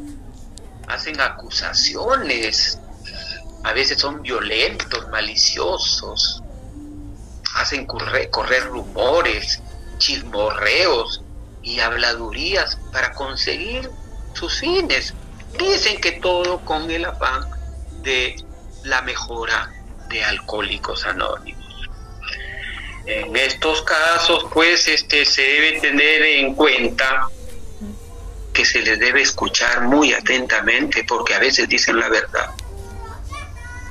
[0.91, 2.79] hacen acusaciones,
[3.63, 6.43] a veces son violentos, maliciosos,
[7.55, 9.63] hacen correr, correr rumores,
[9.99, 11.23] chismorreos
[11.63, 13.91] y habladurías para conseguir
[14.35, 15.15] sus fines.
[15.59, 17.45] Dicen que todo con el afán
[18.03, 18.37] de
[18.85, 19.71] la mejora
[20.09, 21.60] de alcohólicos anónimos.
[23.07, 27.29] En estos casos, pues, este, se debe tener en cuenta
[28.53, 32.51] que se les debe escuchar muy atentamente porque a veces dicen la verdad,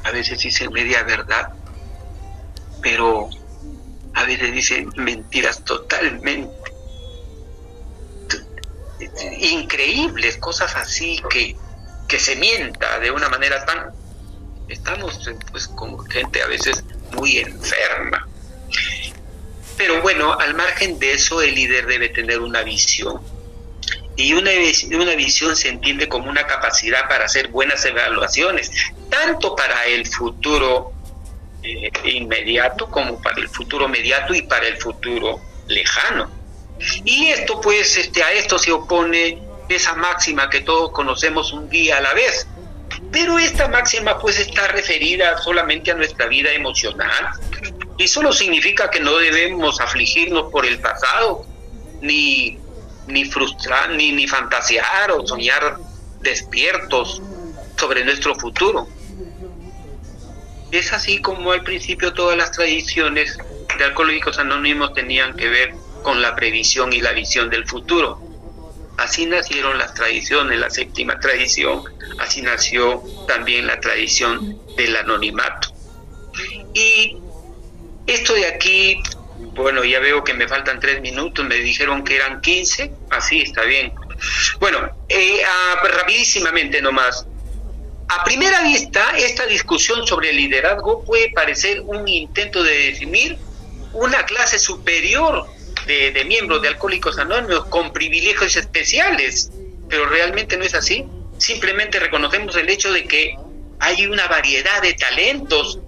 [0.03, 1.53] a veces dicen media verdad,
[2.81, 3.29] pero
[4.13, 6.49] a veces dicen mentiras totalmente
[9.41, 11.55] increíbles, cosas así que,
[12.07, 13.91] que se mienta de una manera tan...
[14.67, 18.27] Estamos pues con gente a veces muy enferma.
[19.79, 23.21] Pero bueno, al margen de eso, el líder debe tener una visión
[24.17, 24.51] y una,
[24.91, 28.69] una visión se entiende como una capacidad para hacer buenas evaluaciones,
[29.09, 30.91] tanto para el futuro
[31.63, 36.29] eh, inmediato como para el futuro mediato y para el futuro lejano.
[37.05, 41.99] Y esto pues este, a esto se opone esa máxima que todos conocemos un día
[41.99, 42.47] a la vez.
[43.13, 47.29] Pero esta máxima pues está referida solamente a nuestra vida emocional
[47.99, 51.45] y solo significa que no debemos afligirnos por el pasado
[52.01, 52.57] ni
[53.09, 55.77] ni frustrar, ni, ni fantasear o soñar
[56.21, 57.21] despiertos
[57.77, 58.87] sobre nuestro futuro.
[60.71, 63.37] Es así como al principio todas las tradiciones
[63.77, 68.21] de alcohólicos anónimos tenían que ver con la previsión y la visión del futuro.
[68.97, 71.83] Así nacieron las tradiciones, la séptima tradición,
[72.19, 75.69] así nació también la tradición del anonimato.
[76.73, 77.17] Y
[78.13, 79.01] esto de aquí
[79.39, 83.63] bueno, ya veo que me faltan tres minutos, me dijeron que eran 15, así está
[83.63, 83.93] bien.
[84.59, 85.41] Bueno, eh,
[85.81, 87.25] pues rapidísimamente nomás.
[88.09, 93.37] A primera vista, esta discusión sobre el liderazgo puede parecer un intento de definir
[93.93, 95.45] una clase superior
[95.85, 99.51] de, de miembros de Alcohólicos Anónimos con privilegios especiales,
[99.89, 101.05] pero realmente no es así.
[101.37, 103.35] Simplemente reconocemos el hecho de que
[103.79, 105.79] hay una variedad de talentos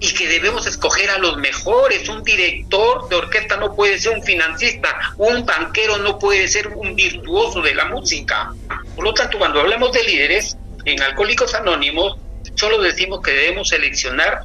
[0.00, 2.08] y que debemos escoger a los mejores.
[2.08, 6.94] Un director de orquesta no puede ser un financista, un banquero no puede ser un
[6.94, 8.52] virtuoso de la música.
[8.94, 12.16] Por lo tanto, cuando hablamos de líderes en Alcohólicos Anónimos,
[12.54, 14.44] solo decimos que debemos seleccionar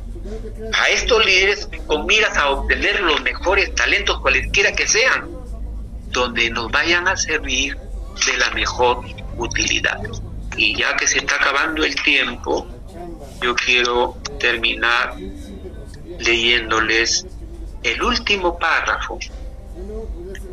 [0.74, 5.30] a estos líderes con miras a obtener los mejores talentos, cualesquiera que sean,
[6.08, 9.04] donde nos vayan a servir de la mejor
[9.38, 10.00] utilidad.
[10.56, 12.68] Y ya que se está acabando el tiempo,
[13.42, 15.16] yo quiero terminar
[16.19, 17.26] leyéndoles
[17.84, 19.19] el último párrafo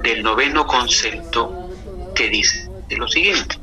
[0.03, 1.71] del noveno concepto
[2.15, 3.57] que dice lo siguiente.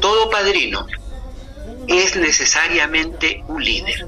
[0.00, 0.86] Todo padrino
[1.88, 4.06] es necesariamente un líder.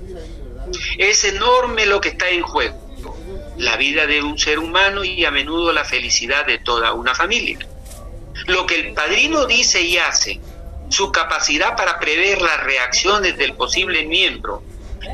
[0.99, 3.17] Es enorme lo que está en juego,
[3.57, 7.59] la vida de un ser humano y a menudo la felicidad de toda una familia.
[8.47, 10.41] Lo que el padrino dice y hace,
[10.89, 14.63] su capacidad para prever las reacciones del posible miembro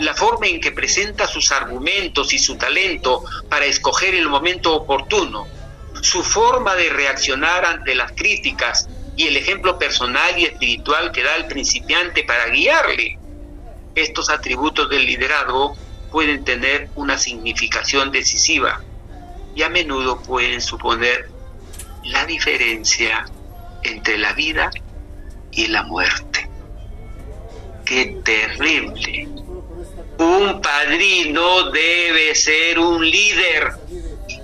[0.01, 5.47] la forma en que presenta sus argumentos y su talento para escoger el momento oportuno,
[6.01, 11.37] su forma de reaccionar ante las críticas y el ejemplo personal y espiritual que da
[11.37, 13.19] el principiante para guiarle.
[13.95, 15.77] Estos atributos del liderazgo
[16.11, 18.83] pueden tener una significación decisiva
[19.55, 21.29] y a menudo pueden suponer
[22.05, 23.25] la diferencia
[23.83, 24.71] entre la vida
[25.53, 26.49] y la muerte.
[27.85, 29.44] ¡Qué terrible!
[30.19, 33.73] Un padrino debe ser un líder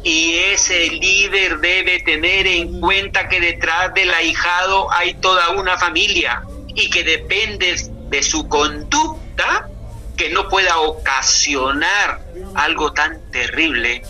[0.03, 6.43] y ese líder debe tener en cuenta que detrás del ahijado hay toda una familia
[6.69, 7.77] y que depende
[8.09, 9.69] de su conducta
[10.17, 12.21] que no pueda ocasionar
[12.55, 14.03] algo tan terrible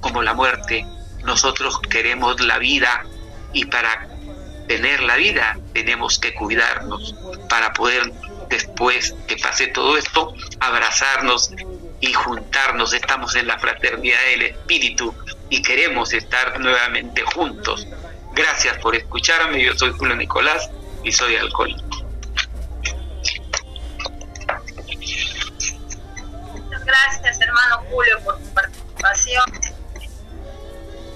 [0.00, 0.86] como la muerte.
[1.24, 3.04] Nosotros queremos la vida
[3.52, 4.08] y para
[4.68, 7.14] tener la vida tenemos que cuidarnos
[7.48, 8.12] para poder
[8.50, 11.50] después que pase todo esto abrazarnos
[12.00, 12.92] y juntarnos.
[12.92, 15.14] Estamos en la fraternidad del Espíritu
[15.48, 17.86] y queremos estar nuevamente juntos.
[18.34, 19.62] Gracias por escucharme.
[19.62, 20.68] Yo soy Julio Nicolás
[21.02, 21.88] y soy alcohólico.
[26.52, 29.44] Muchas gracias, hermano Julio, por tu participación.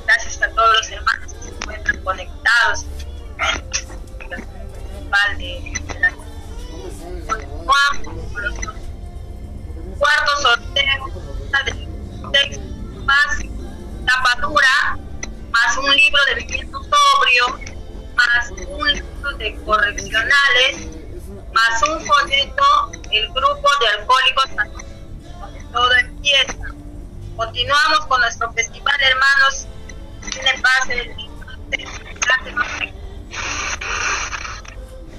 [0.07, 2.87] Gracias a todos los hermanos que se encuentran conectados.
[5.38, 5.73] De
[7.64, 8.74] la
[9.98, 11.07] cuarto sorteo
[13.05, 13.38] más
[14.07, 14.98] tapadura,
[15.50, 17.61] más un libro de viviendo sobrio,
[18.16, 20.88] más un libro de correccionales,
[21.53, 24.50] más un folleto, el grupo de alcohólicos
[25.72, 26.74] todo empieza.
[27.37, 29.66] Continuamos con nuestro festival, hermanos.
[30.31, 31.14] Tiene pase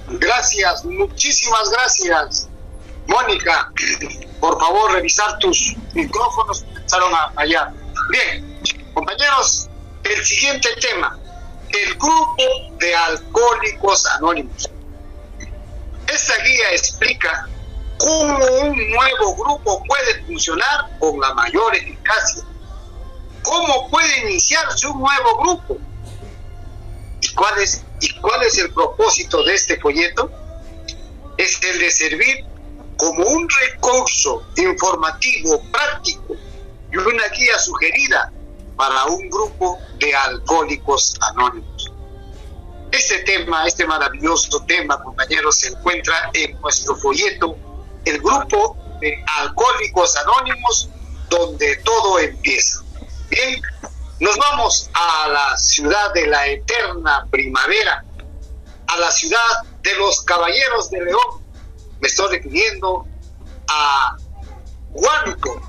[0.07, 2.47] Gracias, muchísimas gracias.
[3.07, 3.71] Mónica,
[4.39, 6.63] por favor, revisar tus micrófonos.
[6.63, 7.73] Empezaron a fallar.
[8.09, 8.61] Bien,
[8.93, 9.69] compañeros,
[10.03, 11.17] el siguiente tema,
[11.69, 12.43] el grupo
[12.79, 14.69] de alcohólicos anónimos.
[16.07, 17.47] Esta guía explica
[17.97, 22.43] cómo un nuevo grupo puede funcionar con la mayor eficacia.
[23.41, 25.77] ¿Cómo puede iniciarse un nuevo grupo?
[27.21, 27.84] ¿Y cuál es, y
[28.25, 30.31] cuál es el propósito de este folleto?
[31.37, 32.43] Es el de servir
[32.97, 36.35] como un recurso informativo práctico
[36.91, 38.33] y una guía sugerida
[38.75, 41.91] para un grupo de alcohólicos anónimos.
[42.91, 47.55] Este tema, este maravilloso tema, compañeros, se encuentra en nuestro folleto,
[48.05, 50.89] el grupo de alcohólicos anónimos,
[51.29, 52.81] donde todo empieza.
[53.29, 53.61] Bien,
[54.19, 58.04] nos vamos a la ciudad de la eterna primavera,
[58.87, 59.39] a la ciudad
[59.81, 61.43] de los caballeros de León.
[61.99, 63.07] Me estoy refiriendo
[63.67, 64.17] a
[64.91, 65.61] Huánuco.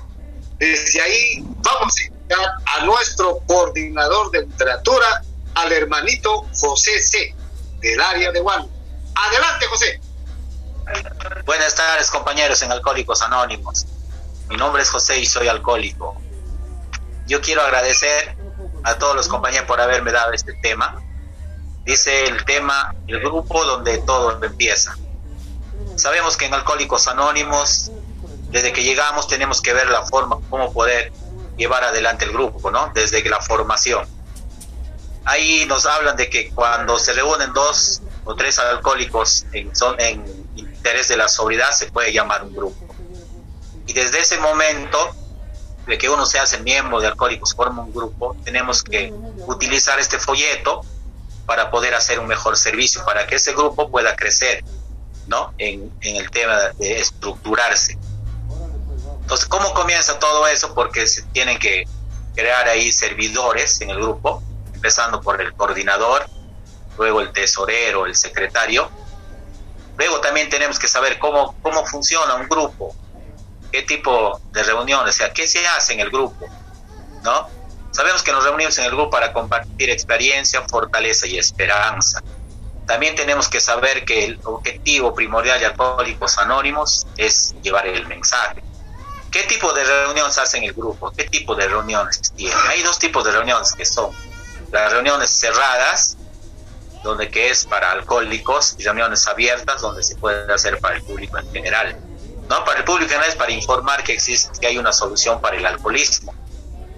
[0.57, 5.23] Desde ahí vamos a invitar a nuestro coordinador de literatura,
[5.55, 7.35] al hermanito José C.,
[7.79, 8.71] del área de Huánuco.
[9.15, 9.99] Adelante, José.
[11.45, 13.85] Buenas tardes, compañeros en Alcohólicos Anónimos.
[14.49, 16.19] Mi nombre es José y soy alcohólico.
[17.27, 18.37] Yo quiero agradecer
[18.83, 21.03] a todos los compañeros por haberme dado este tema.
[21.87, 24.97] Dice el tema, el grupo donde todo empieza.
[25.95, 27.93] Sabemos que en Alcohólicos Anónimos,
[28.49, 31.13] desde que llegamos tenemos que ver la forma, cómo poder
[31.55, 32.91] llevar adelante el grupo, ¿no?
[32.93, 34.05] Desde la formación.
[35.23, 40.25] Ahí nos hablan de que cuando se reúnen dos o tres alcohólicos en, son, en
[40.57, 42.85] interés de la sobriedad se puede llamar un grupo.
[43.85, 45.15] Y desde ese momento
[45.87, 49.13] de que uno se hace miembro de Alcohólicos, forma un grupo, tenemos que
[49.47, 50.81] utilizar este folleto
[51.47, 54.63] para poder hacer un mejor servicio, para que ese grupo pueda crecer,
[55.27, 55.53] ¿no?
[55.57, 57.97] En, en el tema de estructurarse.
[59.21, 60.75] Entonces, ¿cómo comienza todo eso?
[60.75, 61.85] Porque se tienen que
[62.35, 66.27] crear ahí servidores en el grupo, empezando por el coordinador,
[66.97, 68.91] luego el tesorero, el secretario.
[69.97, 72.93] Luego también tenemos que saber cómo, cómo funciona un grupo,
[73.71, 76.45] qué tipo de reuniones, o sea, qué se hace en el grupo,
[77.23, 77.47] ¿no?
[77.91, 82.21] Sabemos que nos reunimos en el grupo para compartir experiencia, fortaleza y esperanza.
[82.85, 88.63] También tenemos que saber que el objetivo primordial de Alcohólicos Anónimos es llevar el mensaje.
[89.31, 91.11] ¿Qué tipo de reuniones se hace en el grupo?
[91.11, 92.55] ¿Qué tipo de reuniones tiene?
[92.69, 94.11] Hay dos tipos de reuniones que son
[94.71, 96.17] las reuniones cerradas,
[97.03, 101.37] donde que es para alcohólicos, y reuniones abiertas, donde se puede hacer para el público
[101.37, 101.97] en general.
[102.49, 102.63] ¿no?
[102.63, 105.57] Para el público en general es para informar que existe, que hay una solución para
[105.57, 106.33] el alcoholismo.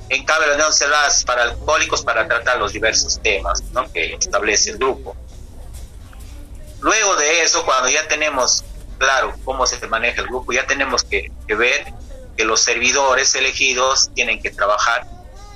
[0.10, 3.92] En cambio, reuniones cerradas para alcohólicos para tratar los diversos temas ¿no?
[3.92, 5.16] que establece el grupo.
[6.82, 8.64] Luego de eso, cuando ya tenemos
[8.98, 11.94] claro cómo se maneja el grupo, ya tenemos que, que ver
[12.36, 15.06] que los servidores elegidos tienen que trabajar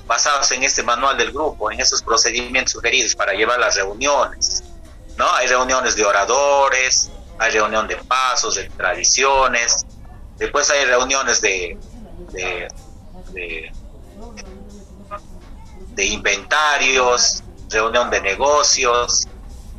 [0.06, 4.62] basados en este manual del grupo, en esos procedimientos sugeridos para llevar las reuniones.
[5.16, 5.30] ¿no?
[5.34, 9.86] Hay reuniones de oradores, hay reunión de pasos, de tradiciones,
[10.36, 11.78] después hay reuniones de,
[12.32, 12.68] de,
[13.32, 13.72] de,
[15.96, 19.26] inventarios, reunión de negocios,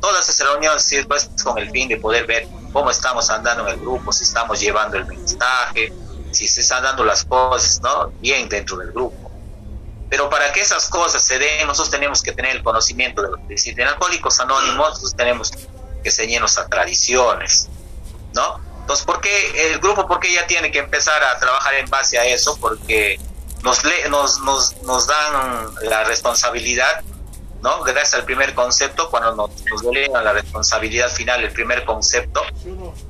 [0.00, 3.80] todas esas reuniones pues, con el fin de poder ver cómo estamos andando en el
[3.80, 5.92] grupo, si estamos llevando el mensaje,
[6.30, 8.08] si se están dando las cosas ¿no?
[8.20, 9.30] bien dentro del grupo.
[10.08, 13.36] Pero para que esas cosas se den, nosotros tenemos que tener el conocimiento de lo
[13.48, 13.56] que.
[13.70, 15.52] En Alcohólicos Anónimos, nosotros tenemos
[16.02, 17.68] que ceñirnos a tradiciones,
[18.32, 18.60] ¿no?
[18.80, 22.18] Entonces, ¿por qué el grupo, por qué ya tiene que empezar a trabajar en base
[22.20, 22.56] a eso?
[22.60, 23.18] Porque
[23.62, 27.02] nos, nos, nos, nos dan la responsabilidad,
[27.62, 27.82] ¿no?
[27.82, 29.82] Gracias al primer concepto, cuando nos, nos
[30.22, 32.42] la responsabilidad final, el primer concepto,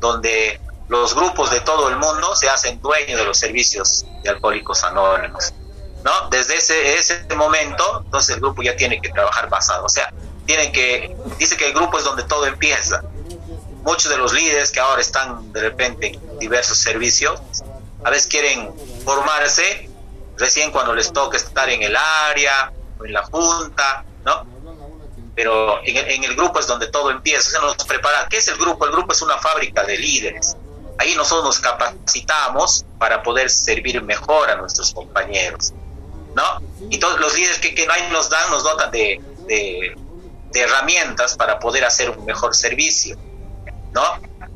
[0.00, 4.84] donde los grupos de todo el mundo se hacen dueños de los servicios de Alcohólicos
[4.84, 5.52] Anónimos.
[6.04, 6.28] ¿no?
[6.30, 10.12] Desde ese, ese momento, entonces el grupo ya tiene que trabajar basado, o sea,
[10.46, 13.02] tiene que, dice que el grupo es donde todo empieza.
[13.82, 17.40] Muchos de los líderes que ahora están de repente en diversos servicios,
[18.04, 18.72] a veces quieren
[19.04, 19.90] formarse
[20.36, 24.46] recién cuando les toca estar en el área o en la junta, ¿no?
[25.34, 28.26] Pero en en el grupo es donde todo empieza, se nos prepara.
[28.28, 28.86] ¿Qué es el grupo?
[28.86, 30.56] El grupo es una fábrica de líderes.
[30.98, 35.74] Ahí nosotros nos capacitamos para poder servir mejor a nuestros compañeros.
[36.36, 36.60] ¿no?
[36.90, 39.96] Y todos los líderes que, que ahí nos dan, nos dotan de, de,
[40.54, 43.18] herramientas para poder hacer un mejor servicio,
[43.92, 44.02] ¿no?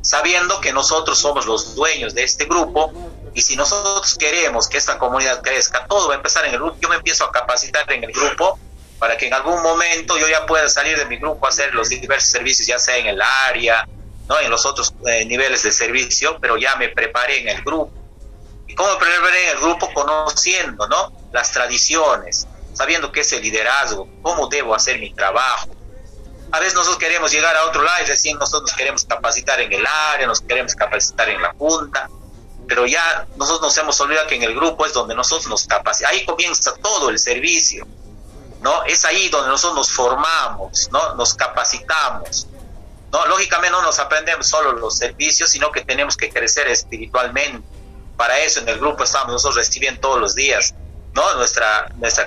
[0.01, 2.91] Sabiendo que nosotros somos los dueños de este grupo
[3.33, 6.77] y si nosotros queremos que esta comunidad crezca, todo va a empezar en el grupo.
[6.81, 8.59] Yo me empiezo a capacitar en el grupo
[8.99, 11.89] para que en algún momento yo ya pueda salir de mi grupo a hacer los
[11.89, 13.87] diversos servicios, ya sea en el área,
[14.27, 14.39] ¿no?
[14.39, 17.91] en los otros eh, niveles de servicio, pero ya me preparé en el grupo.
[18.67, 19.91] ¿Y cómo preparé en el grupo?
[19.93, 21.13] Conociendo, ¿no?
[21.31, 25.69] las tradiciones, sabiendo qué es el liderazgo, cómo debo hacer mi trabajo.
[26.51, 29.71] A veces nosotros queremos llegar a otro lado y recién nosotros nos queremos capacitar en
[29.71, 32.09] el área, nos queremos capacitar en la junta,
[32.67, 36.13] pero ya nosotros nos hemos olvidado que en el grupo es donde nosotros nos capacitamos,
[36.13, 37.87] ahí comienza todo el servicio,
[38.61, 38.83] ¿no?
[38.83, 41.15] Es ahí donde nosotros nos formamos, ¿no?
[41.15, 42.47] Nos capacitamos,
[43.11, 43.25] ¿no?
[43.25, 47.67] Lógicamente no nos aprendemos solo los servicios, sino que tenemos que crecer espiritualmente.
[48.15, 50.75] Para eso en el grupo estamos nosotros recibiendo todos los días
[51.13, 51.35] ¿no?
[51.35, 52.25] Nuestra, nuestra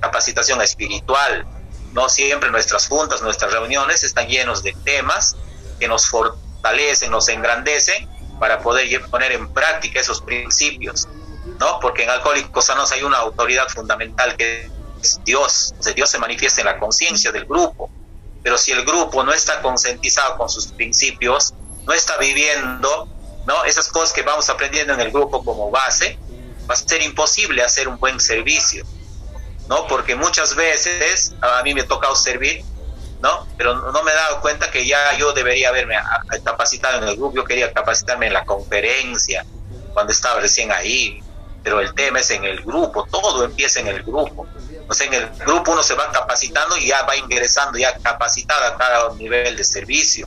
[0.00, 1.46] capacitación espiritual,
[1.92, 2.08] ¿no?
[2.08, 5.36] Siempre nuestras juntas, nuestras reuniones están llenos de temas
[5.78, 8.08] que nos fortalecen, nos engrandecen
[8.38, 11.08] para poder poner en práctica esos principios,
[11.58, 11.80] ¿no?
[11.80, 14.70] Porque en Alcohólicos Sanos hay una autoridad fundamental que
[15.00, 17.90] es Dios, o Dios se manifiesta en la conciencia del grupo,
[18.42, 21.54] pero si el grupo no está concientizado con sus principios,
[21.86, 23.08] no está viviendo,
[23.46, 23.64] ¿no?
[23.64, 26.18] Esas cosas que vamos aprendiendo en el grupo como base,
[26.68, 28.84] va a ser imposible hacer un buen servicio,
[29.68, 29.86] ¿no?
[29.86, 32.64] Porque muchas veces a mí me ha tocado servir,
[33.22, 33.46] ¿no?
[33.56, 35.94] Pero no me he dado cuenta que ya yo debería haberme
[36.44, 39.46] capacitado en el grupo, yo quería capacitarme en la conferencia,
[39.94, 41.22] cuando estaba recién ahí,
[41.62, 44.46] pero el tema es en el grupo, todo empieza en el grupo.
[44.88, 48.74] O sea, en el grupo uno se va capacitando y ya va ingresando ya capacitado
[48.74, 50.26] a cada nivel de servicio.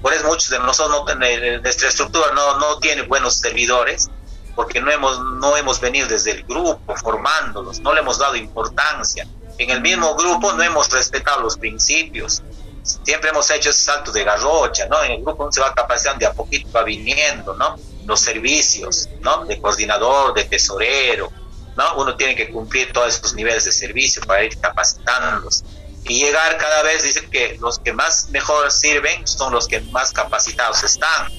[0.00, 4.08] Por eso muchos de nosotros, no, nuestra estructura no, no tiene buenos servidores,
[4.56, 9.26] porque no hemos, no hemos venido desde el grupo formándolos, no le hemos dado importancia.
[9.60, 12.42] En el mismo grupo no hemos respetado los principios.
[12.82, 15.02] Siempre hemos hecho ese salto de garrocha, ¿no?
[15.04, 17.76] En el grupo uno se va capacitando de a poquito, va viniendo, ¿no?
[18.06, 19.44] Los servicios, ¿no?
[19.44, 21.30] De coordinador, de tesorero,
[21.76, 21.94] ¿no?
[21.96, 25.62] Uno tiene que cumplir todos esos niveles de servicio para ir capacitándolos.
[26.04, 30.10] Y llegar cada vez, dice que los que más mejor sirven son los que más
[30.12, 31.30] capacitados están.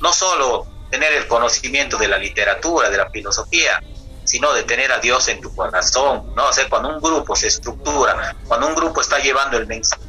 [0.00, 3.80] No solo tener el conocimiento de la literatura, de la filosofía,
[4.28, 6.48] sino de tener a Dios en tu corazón, ¿no?
[6.48, 10.02] O sea, cuando un grupo se estructura, cuando un grupo está llevando el mensaje,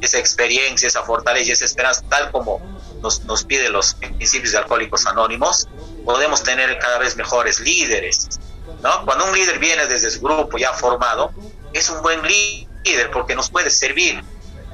[0.00, 2.60] esa experiencia, esa fortaleza, esa esperanza, tal como
[3.02, 5.68] nos, nos pide los principios de Alcohólicos Anónimos,
[6.04, 8.40] podemos tener cada vez mejores líderes,
[8.82, 9.04] ¿no?
[9.04, 11.32] Cuando un líder viene desde su grupo ya formado,
[11.74, 14.22] es un buen líder porque nos puede servir,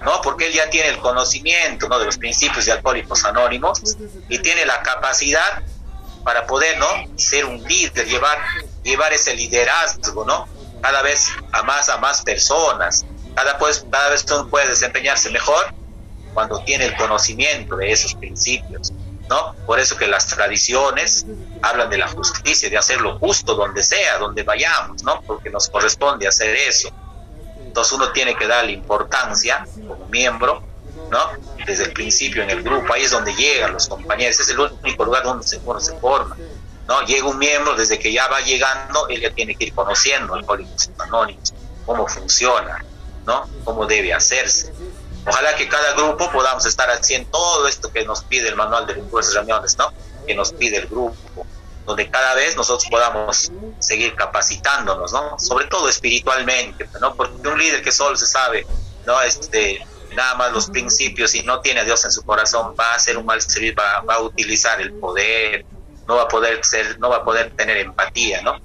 [0.05, 0.21] ¿no?
[0.23, 1.99] Porque él ya tiene el conocimiento, ¿no?
[1.99, 3.97] De los principios de Alcohólicos Anónimos
[4.29, 5.63] y tiene la capacidad
[6.25, 6.87] para poder, ¿no?
[7.17, 8.39] Ser un líder, llevar,
[8.83, 10.49] llevar ese liderazgo, ¿no?
[10.81, 13.05] Cada vez a más, a más personas.
[13.35, 15.75] Cada, pues, cada vez uno puede desempeñarse mejor
[16.35, 18.93] cuando tiene el conocimiento de esos principios,
[19.29, 19.55] ¿no?
[19.67, 21.27] Por eso que las tradiciones
[21.63, 25.23] hablan de la justicia, de hacer lo justo donde sea, donde vayamos, ¿no?
[25.23, 26.91] Porque nos corresponde hacer eso.
[27.65, 30.63] Entonces uno tiene que darle importancia como miembro,
[31.11, 31.19] ¿no?
[31.71, 35.05] Desde el principio en el grupo, ahí es donde llegan los compañeros, es el único
[35.05, 36.37] lugar donde uno se forma,
[36.89, 37.03] ¿no?
[37.03, 40.91] Llega un miembro, desde que ya va llegando, él ya tiene que ir conociendo Alcohólicos
[40.99, 41.55] Anónimos,
[41.87, 42.85] cómo funciona,
[43.25, 43.49] ¿no?
[43.63, 44.73] Cómo debe hacerse.
[45.25, 48.95] Ojalá que cada grupo podamos estar haciendo todo esto que nos pide el manual de
[48.95, 49.93] impulsos reuniones, ¿no?
[50.27, 51.47] Que nos pide el grupo,
[51.87, 55.39] donde cada vez nosotros podamos seguir capacitándonos, ¿no?
[55.39, 57.15] Sobre todo espiritualmente, ¿no?
[57.15, 58.67] Porque un líder que solo se sabe,
[59.07, 59.23] ¿no?
[59.23, 62.99] Este, nada más los principios y no tiene a Dios en su corazón, va a
[62.99, 65.65] ser un mal servir, va, va, a utilizar el poder,
[66.07, 68.61] no va a poder ser, no va a poder tener empatía, ¿no?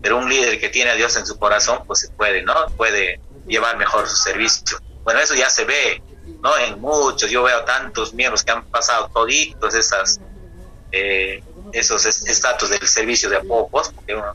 [0.00, 2.54] Pero un líder que tiene a Dios en su corazón, pues se puede, ¿no?
[2.76, 4.78] Puede llevar mejor su servicio.
[5.04, 6.02] Bueno, eso ya se ve,
[6.42, 6.56] ¿no?
[6.58, 10.20] En muchos, yo veo tantos miembros que han pasado toditos esas,
[10.92, 11.42] eh,
[11.72, 14.34] esos estatus del servicio de a pocos, porque uno,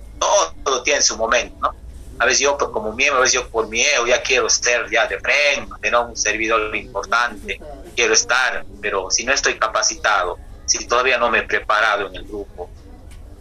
[0.63, 1.82] todo, tiene su momento, ¿no?
[2.19, 5.07] A veces yo como miembro, a veces yo por mi ego ya quiero ser ya
[5.07, 6.07] de frente, ¿no?
[6.07, 7.59] Un servidor importante,
[7.95, 12.23] quiero estar, pero si no estoy capacitado, si todavía no me he preparado en el
[12.23, 12.69] grupo,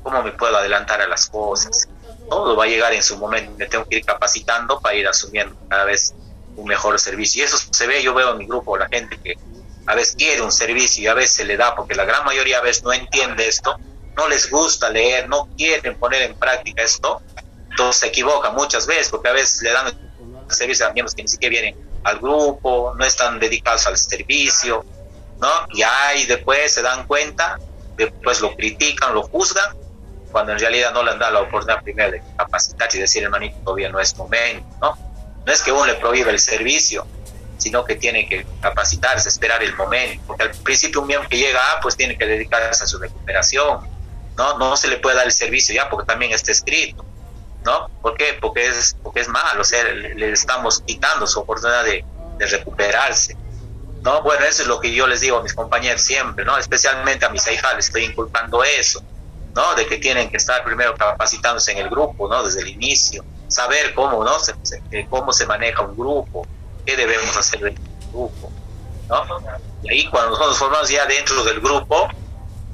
[0.03, 1.89] ¿cómo me puedo adelantar a las cosas?
[2.29, 5.57] Todo va a llegar en su momento, me tengo que ir capacitando para ir asumiendo
[5.69, 6.15] cada vez
[6.57, 7.43] un mejor servicio.
[7.43, 9.37] Y eso se ve, yo veo en mi grupo, la gente que
[9.87, 12.59] a veces quiere un servicio y a veces se le da, porque la gran mayoría
[12.59, 13.79] a veces no entiende esto,
[14.17, 17.23] no les gusta leer, no quieren poner en práctica esto,
[17.73, 20.13] entonces se equivocan muchas veces, porque a veces le dan
[20.49, 24.85] servicio a miembros que ni siquiera vienen al grupo, no están dedicados al servicio,
[25.41, 25.49] ¿no?
[25.71, 27.59] Y ahí después se dan cuenta,
[27.97, 29.75] después lo critican, lo juzgan,
[30.31, 33.57] cuando en realidad no le han dado la oportunidad primero de capacitarse y decir, hermanito,
[33.65, 34.99] todavía no es momento, ¿no?
[35.47, 37.07] No es que uno le prohíba el servicio,
[37.57, 41.59] sino que tiene que capacitarse, esperar el momento, porque al principio un miembro que llega,
[41.59, 43.89] ah, pues tiene que dedicarse a su recuperación,
[44.37, 44.59] ¿no?
[44.59, 47.07] No se le puede dar el servicio ya porque también está escrito,
[47.65, 47.89] ¿no?
[48.01, 48.37] ¿Por qué?
[48.41, 52.05] Porque es, porque es malo, o sea, le, estamos quitando su oportunidad de,
[52.39, 53.37] de, recuperarse,
[54.03, 54.23] ¿no?
[54.23, 56.59] Bueno, eso es lo que yo les digo a mis compañeros siempre, ¿no?
[56.59, 59.03] Especialmente a mis hijas les estoy inculpando eso,
[59.55, 59.75] ¿no?
[59.75, 62.43] De que tienen que estar primero capacitándose en el grupo, ¿no?
[62.43, 64.39] Desde el inicio, saber cómo, ¿no?
[64.41, 66.47] Se, se, cómo se maneja un grupo,
[66.85, 68.53] qué debemos hacer dentro del grupo,
[69.09, 69.25] ¿no?
[69.85, 72.09] Y ahí cuando nosotros formamos ya dentro del grupo,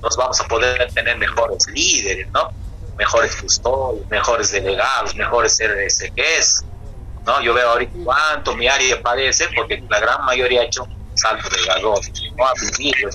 [0.03, 2.51] nos vamos a poder tener mejores líderes, ¿no?
[2.99, 6.64] Mejores custodios, mejores delegados, mejores RSGs,
[7.24, 7.40] ¿no?
[7.40, 11.64] Yo veo ahorita cuánto mi área padece porque la gran mayoría ha hecho salto de
[11.64, 12.01] galón,
[12.36, 13.11] no ha vivido.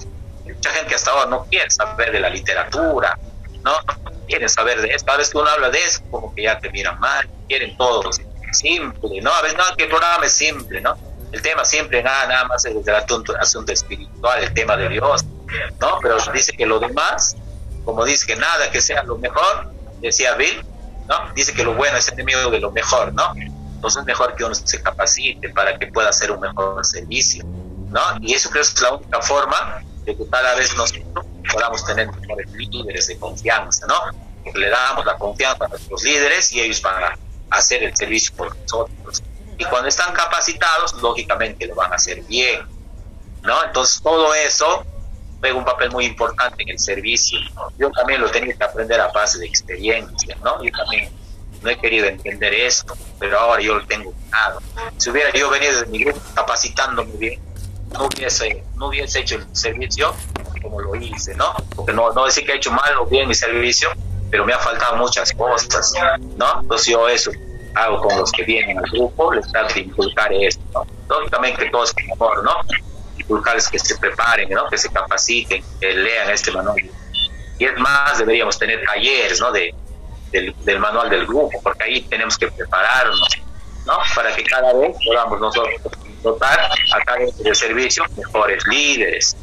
[0.46, 3.18] Mucha gente hasta ahora no quiere saber de la literatura,
[3.62, 3.72] ¿no?
[4.04, 4.96] No quieren saber de.
[5.06, 8.10] Cada vez que uno habla de eso, como que ya te miran mal, quieren todo
[8.54, 9.32] simple, ¿no?
[9.32, 10.98] A veces no, que el programa es simple, ¿no?
[11.32, 15.26] El tema siempre nada, nada más es el asunto, asunto espiritual, el tema de Dios,
[15.80, 16.00] ¿no?
[16.02, 17.36] Pero dice que lo demás,
[17.84, 19.73] como dice que nada que sea lo mejor,
[20.08, 20.66] decía Bill,
[21.08, 21.34] ¿no?
[21.34, 23.34] Dice que lo bueno es enemigo de lo mejor, ¿no?
[23.36, 28.02] Entonces es mejor que uno se capacite para que pueda hacer un mejor servicio, ¿no?
[28.22, 32.08] Y eso creo que es la única forma de que cada vez nosotros podamos tener
[32.12, 33.96] mejores líderes de confianza, ¿no?
[34.44, 37.18] Porque le damos la confianza a nuestros líderes y ellos van a
[37.50, 39.24] hacer el servicio por nosotros.
[39.58, 42.62] Y cuando están capacitados, lógicamente lo van a hacer bien,
[43.42, 43.64] ¿no?
[43.64, 44.86] Entonces todo eso
[45.44, 47.38] juega un papel muy importante en el servicio.
[47.78, 50.64] Yo también lo tenía que aprender a base de experiencia, ¿no?
[50.64, 51.12] Yo también
[51.62, 54.60] no he querido entender esto, pero ahora yo lo tengo claro.
[54.96, 57.42] Si hubiera yo venido de mi grupo capacitándome bien,
[57.92, 60.16] no hubiese, no hubiese hecho el servicio
[60.62, 61.54] como lo hice, ¿no?
[61.76, 63.90] Porque no, no decir que he hecho mal o bien mi servicio,
[64.32, 65.94] pero me ha faltado muchas cosas,
[66.38, 66.62] ¿no?
[66.62, 67.32] Entonces yo eso
[67.76, 70.86] hago con los que vienen al grupo, les trato de inculcar esto, ¿no?
[71.10, 72.62] Lógicamente todos con amor, ¿no?
[73.24, 74.70] Inculcarles que se preparen, ¿no?
[74.70, 76.78] Que se capaciten, que lean este manual.
[77.58, 79.52] Y es más, deberíamos tener talleres, ¿no?
[79.52, 79.74] De,
[80.32, 83.30] del, del manual del grupo, porque ahí tenemos que prepararnos,
[83.86, 83.98] ¿no?
[84.16, 85.76] Para que cada vez podamos nosotros
[86.22, 89.38] dotar a cada del servicio mejores líderes,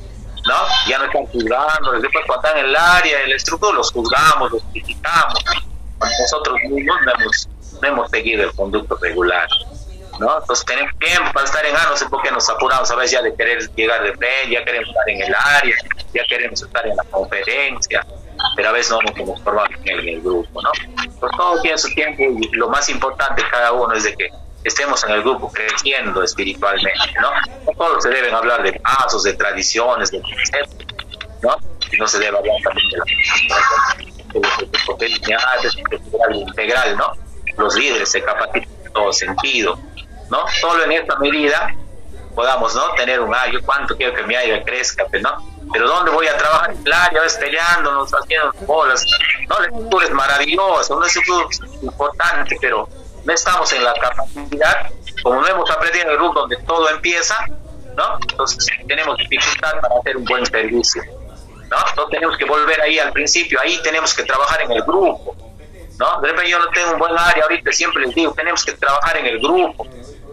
[0.47, 0.55] ¿no?
[0.89, 4.51] Ya no están juzgando, después cuando están en el área, en el estructura, los juzgamos,
[4.51, 5.45] los criticamos.
[6.01, 7.49] Nosotros mismos no hemos,
[7.81, 9.49] no hemos seguido el conducto regular,
[10.21, 10.39] ¿no?
[10.39, 13.13] Entonces tenemos tiempo para estar en A, no sé por qué nos apuramos a veces
[13.13, 15.77] ya de querer llegar de frente, ya queremos estar en el área,
[16.15, 18.07] ya queremos estar en la conferencia,
[18.55, 20.71] pero a veces no nos hemos formado en el, grupo, ¿no?
[21.19, 24.31] Pues todo tiene su tiempo y lo más importante cada uno es de que
[24.63, 27.31] estemos en el grupo creciendo espiritualmente, ¿no?
[27.67, 30.87] No solo se deben hablar de pasos, de tradiciones, de conceptos,
[31.43, 31.57] ¿no?
[31.99, 32.99] No se debe hablar también de
[36.29, 37.13] la integral, ¿no?
[37.57, 39.79] Los líderes se capacitan en todo sentido,
[40.31, 40.47] ¿no?
[40.61, 41.75] Solo en esta medida
[42.35, 42.93] podamos, ¿no?
[42.95, 45.31] Tener un, ah, yo cuánto quiero que mi área crezca, pues, ¿no?
[45.73, 46.71] Pero ¿dónde voy a trabajar?
[46.71, 49.05] En playa, ves peleándonos, haciendo bolas,
[49.49, 49.59] ¿no?
[49.59, 51.19] La escultura es maravillosa, no es
[51.83, 52.89] importante, pero
[53.25, 54.91] no estamos en la capacidad,
[55.23, 57.37] como no hemos aprendido en el grupo donde todo empieza,
[57.97, 58.19] ¿no?
[58.21, 61.03] Entonces tenemos dificultad para hacer un buen servicio.
[61.69, 61.77] ¿no?
[61.97, 65.37] No tenemos que volver ahí al principio, ahí tenemos que trabajar en el grupo,
[65.99, 66.21] ¿no?
[66.21, 69.19] De repente yo no tengo un buen área ahorita, siempre les digo, tenemos que trabajar
[69.19, 69.87] en el grupo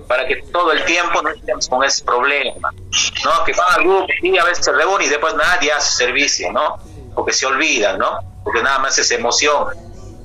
[0.08, 3.44] para que todo el tiempo no estemos con ese problema, ¿no?
[3.46, 6.78] Que van al grupo y a veces se reúnen y después nadie hace servicio, ¿no?
[7.14, 8.20] Porque se olvidan, ¿no?
[8.44, 9.68] Porque nada más es emoción,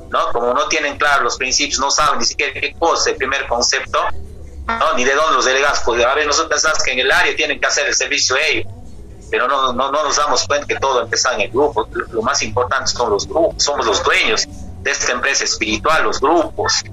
[0.08, 0.32] ¿no?
[0.32, 3.98] Como no tienen claro los principios, no saben ni siquiera qué cosa, el primer concepto,
[4.66, 4.92] ¿no?
[4.94, 7.60] Ni de dónde los delegados, pues a ver, nosotros pensamos que en el área tienen
[7.60, 8.72] que hacer el servicio ellos,
[9.30, 12.40] pero no, no, no nos damos cuenta que todo empieza en el grupo, lo más
[12.42, 14.46] importante son los grupos, somos los dueños
[14.82, 16.84] de esta empresa espiritual, los grupos,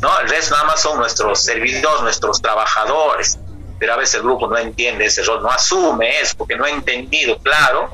[0.00, 0.20] ¿no?
[0.20, 3.38] El resto nada más son nuestros servidores, nuestros trabajadores,
[3.78, 6.70] pero a veces el grupo no entiende ese rol, no asume eso, porque no ha
[6.70, 7.90] entendido claro,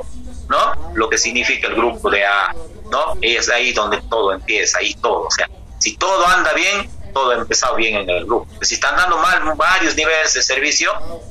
[0.48, 0.92] ¿no?
[0.94, 2.54] Lo que significa el grupo de A,
[2.90, 3.16] ¿no?
[3.20, 5.48] Y es ahí donde todo empieza, ahí todo, o sea,
[5.78, 8.48] si todo anda bien, todo ha empezado bien en el grupo.
[8.62, 10.90] Si están dando mal varios niveles de servicio,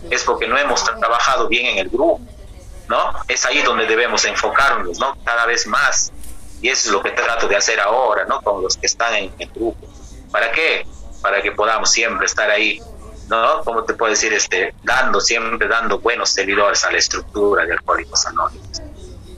[0.09, 2.21] es porque no hemos trabajado bien en el grupo,
[2.88, 3.13] ¿no?
[3.28, 5.17] Es ahí donde debemos enfocarnos, ¿no?
[5.24, 6.11] Cada vez más.
[6.61, 8.41] Y eso es lo que trato de hacer ahora, ¿no?
[8.41, 9.88] Con los que están en el grupo.
[10.34, 10.84] ¿Para qué?
[11.21, 12.81] Para que podamos siempre estar ahí,
[13.29, 13.63] ¿no?
[13.63, 14.34] Como te puedo decir?
[14.34, 18.81] Este, dando, siempre dando buenos servidores a la estructura de Alcohólicos Anónimos,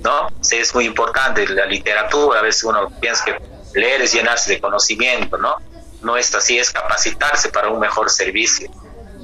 [0.01, 0.29] ¿no?
[0.39, 3.37] Sí, es muy importante la literatura, a veces uno piensa que
[3.77, 5.57] leer es llenarse de conocimiento, ¿no?
[6.01, 8.71] No es así, es capacitarse para un mejor servicio,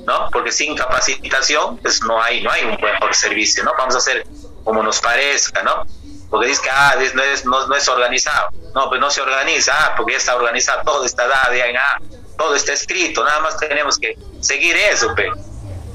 [0.05, 0.29] ¿no?
[0.29, 3.71] Porque sin capacitación, pues no hay, no hay un mejor servicio, ¿no?
[3.77, 4.27] Vamos a hacer
[4.65, 5.85] como nos parezca, ¿no?
[6.31, 8.49] Porque dice que ah, no, es, no, es organizado.
[8.73, 11.99] No, pues no se organiza, ah, porque ya está organizado, todo está dado, ya, ah,
[12.37, 15.13] todo está escrito, nada más tenemos que seguir eso,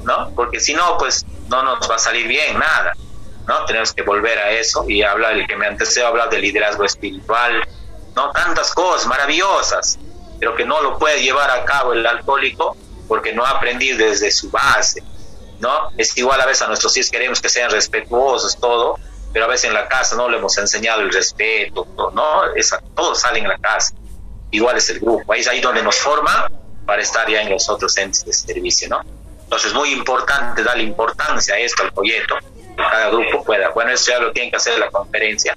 [0.03, 0.31] ¿no?
[0.35, 2.93] Porque si no, pues no nos va a salir bien nada,
[3.47, 3.65] ¿no?
[3.65, 7.67] Tenemos que volver a eso y hablar, el que me antecedió hablar de liderazgo espiritual,
[8.15, 8.29] ¿no?
[8.29, 9.97] Tantas cosas maravillosas,
[10.39, 12.77] pero que no lo puede llevar a cabo el alcohólico
[13.07, 15.01] porque no ha aprendido desde su base,
[15.59, 15.89] ¿no?
[15.97, 18.99] Es igual a veces a nuestros hijos queremos que sean respetuosos, todo,
[19.37, 22.55] pero a veces en la casa no le hemos enseñado el respeto, ¿no?
[22.55, 23.93] Esa, todo sale en la casa.
[24.49, 26.49] Igual es el grupo, ahí es ahí donde nos forma
[26.87, 28.99] para estar ya en los otros entes de servicio, ¿no?
[29.43, 33.69] Entonces es muy importante darle importancia a esto, al proyecto, que cada grupo pueda.
[33.69, 35.55] Bueno, eso ya lo tienen que hacer la conferencia,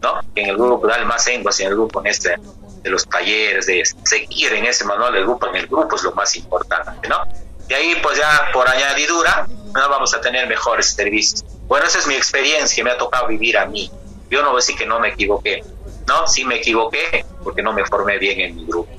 [0.00, 0.20] ¿no?
[0.34, 2.34] En el grupo darle más énfasis en el grupo, en este,
[2.82, 6.12] de los talleres, de seguir en ese manual del grupo, en el grupo es lo
[6.12, 7.24] más importante, ¿no?
[7.68, 9.88] Y ahí, pues ya por añadidura, ¿no?
[9.90, 11.44] vamos a tener mejores servicios.
[11.68, 13.90] Bueno, esa es mi experiencia, me ha tocado vivir a mí.
[14.30, 15.62] Yo no voy a decir que no me equivoqué,
[16.06, 16.26] ¿no?
[16.26, 18.90] Sí me equivoqué porque no me formé bien en mi grupo.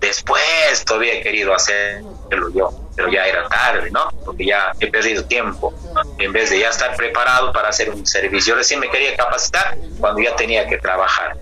[0.00, 4.10] Después todavía he querido hacerlo yo, pero ya era tarde, ¿no?
[4.24, 5.72] Porque ya he perdido tiempo.
[6.18, 9.76] En vez de ya estar preparado para hacer un servicio, yo recién me quería capacitar
[10.00, 11.36] cuando ya tenía que trabajar.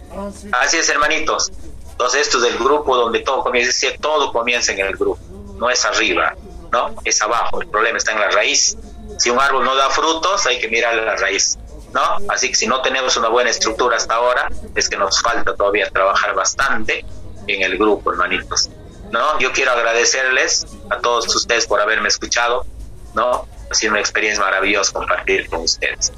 [0.52, 1.50] Así es, hermanitos.
[1.90, 5.20] Entonces, esto es el grupo donde todo comienza, todo comienza en el grupo,
[5.58, 6.34] no es arriba,
[6.70, 6.94] ¿no?
[7.04, 8.76] Es abajo, el problema está en la raíz
[9.18, 11.58] si un árbol no da frutos, hay que mirar la raíz,
[11.92, 12.00] ¿no?
[12.28, 15.88] Así que si no tenemos una buena estructura hasta ahora, es que nos falta todavía
[15.90, 17.04] trabajar bastante
[17.46, 18.70] en el grupo, hermanitos,
[19.10, 19.38] ¿no?
[19.38, 22.66] Yo quiero agradecerles a todos ustedes por haberme escuchado,
[23.14, 23.46] ¿no?
[23.70, 26.12] Ha sido una experiencia maravillosa compartir con ustedes.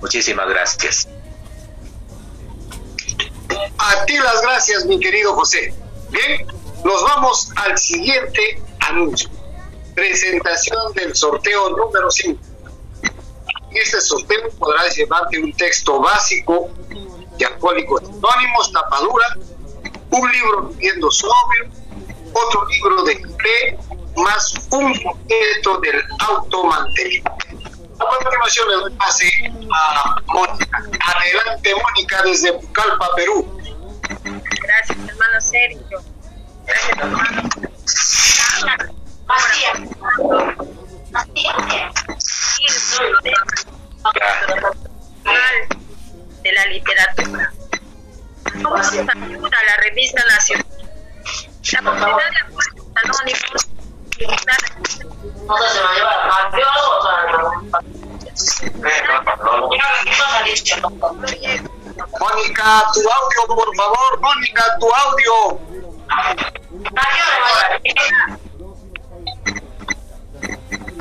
[0.00, 1.08] Muchísimas gracias.
[3.78, 5.74] A ti las gracias, mi querido José.
[6.10, 6.46] Bien,
[6.84, 9.37] nos vamos al siguiente anuncio
[9.98, 12.40] presentación del sorteo número 5.
[13.70, 16.70] En este sorteo podrás llevarte un texto básico
[17.36, 19.26] de Alcohólicos Anónimos, tapadura,
[20.10, 21.68] un libro viviendo sobrio,
[22.32, 23.78] otro libro de fe,
[24.16, 27.32] más un objeto del automantenimiento.
[27.98, 29.28] A continuación le doy pase
[29.72, 30.84] a Mónica.
[31.16, 33.60] Adelante, Mónica, desde Pucallpa, Perú.
[34.62, 36.00] Gracias, hermano Sergio.
[36.64, 37.48] Gracias, hermano
[46.42, 47.52] de la literatura.
[48.62, 50.66] ¿Cómo se ayuda la revista nacional?
[51.72, 53.68] La comunidad de acuerdos anónimos
[62.20, 65.60] Mónica, tu audio, por favor, Mónica, tu audio.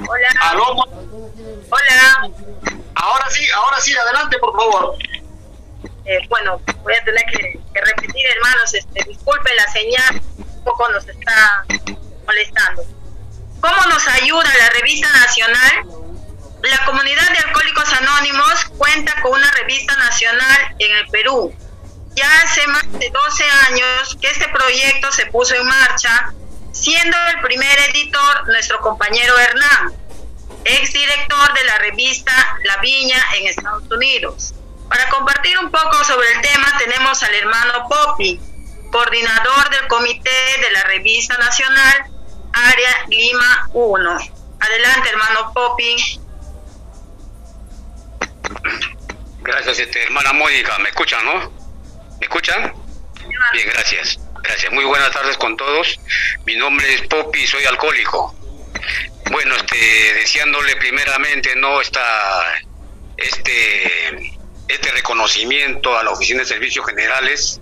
[0.08, 0.28] Hola.
[0.42, 0.76] ¿Aló?
[1.70, 2.30] Hola.
[2.96, 4.98] Ahora sí, ahora sí, adelante, por favor.
[6.06, 11.06] Eh, bueno, voy a tener que, repetir, hermanos, este, disculpe la señal, un poco nos
[11.08, 11.66] está
[12.26, 12.84] molestando.
[13.60, 15.86] ¿Cómo nos ayuda la revista nacional?
[16.64, 21.54] La comunidad de Alcohólicos Anónimos cuenta con una revista nacional en el Perú.
[22.16, 26.34] Ya hace más de 12 años que este proyecto se puso en marcha
[26.80, 29.94] siendo el primer editor nuestro compañero Hernán,
[30.64, 32.32] ex director de la revista
[32.66, 34.54] La Viña en Estados Unidos.
[34.88, 38.40] Para compartir un poco sobre el tema tenemos al hermano Popi,
[38.92, 42.06] coordinador del comité de la revista nacional
[42.54, 44.18] Área Lima 1.
[44.60, 46.22] Adelante, hermano Popi.
[49.42, 50.78] Gracias, este, hermana Mónica.
[50.80, 51.52] ¿Me escuchan, no?
[52.20, 52.74] ¿Me escuchan?
[53.54, 54.20] Bien, gracias.
[54.48, 54.72] Gracias.
[54.72, 56.00] Muy buenas tardes con todos.
[56.46, 58.34] Mi nombre es Popi, soy alcohólico.
[59.30, 61.82] Bueno, este, deseándole primeramente, ¿no?
[61.82, 62.02] Esta,
[63.18, 64.32] este,
[64.70, 67.60] este reconocimiento a la Oficina de Servicios Generales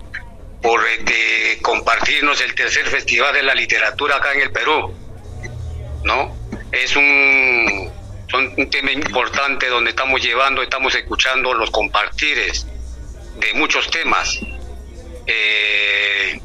[0.61, 4.93] por este, compartirnos el tercer Festival de la Literatura acá en el Perú.
[6.03, 6.37] ¿No?
[6.71, 7.91] Es un,
[8.57, 12.67] un tema importante donde estamos llevando, estamos escuchando los compartires
[13.39, 14.39] de muchos temas.
[15.25, 16.39] Eh,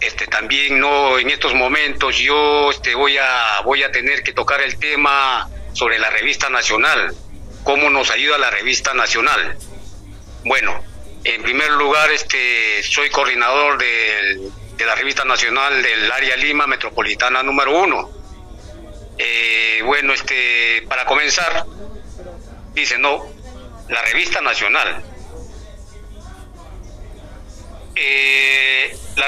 [0.00, 4.60] este también no en estos momentos yo este voy a voy a tener que tocar
[4.60, 7.14] el tema sobre la revista nacional.
[7.64, 9.58] Cómo nos ayuda la revista nacional
[10.44, 10.82] bueno
[11.24, 14.50] en primer lugar este soy coordinador de,
[14.86, 18.10] la revista nacional del área Lima metropolitana número uno.
[19.18, 21.64] Eh, bueno este para comenzar
[22.72, 23.26] dice no
[23.88, 25.02] la revista nacional.
[27.96, 29.26] Eh, la,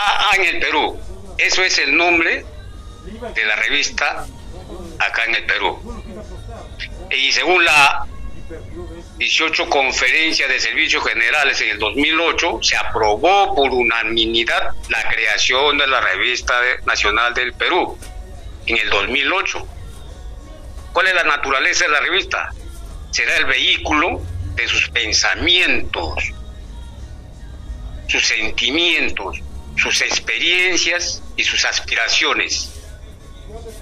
[0.00, 0.98] AA en el Perú.
[1.38, 2.44] Eso es el nombre
[3.34, 4.26] de la revista
[4.98, 5.78] acá en el Perú.
[7.10, 8.06] Y según la
[9.18, 15.86] 18 Conferencia de Servicios Generales en el 2008, se aprobó por unanimidad la creación de
[15.86, 17.98] la Revista Nacional del Perú
[18.66, 19.66] en el 2008.
[20.92, 22.50] ¿Cuál es la naturaleza de la revista?
[23.10, 24.20] Será el vehículo
[24.54, 26.32] de sus pensamientos,
[28.08, 29.40] sus sentimientos,
[29.76, 32.70] sus experiencias y sus aspiraciones.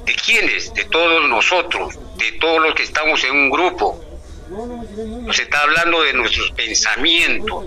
[0.05, 0.73] ¿De quiénes?
[0.75, 4.05] De todos nosotros, de todos los que estamos en un grupo.
[4.49, 7.65] Nos está hablando de nuestros pensamientos,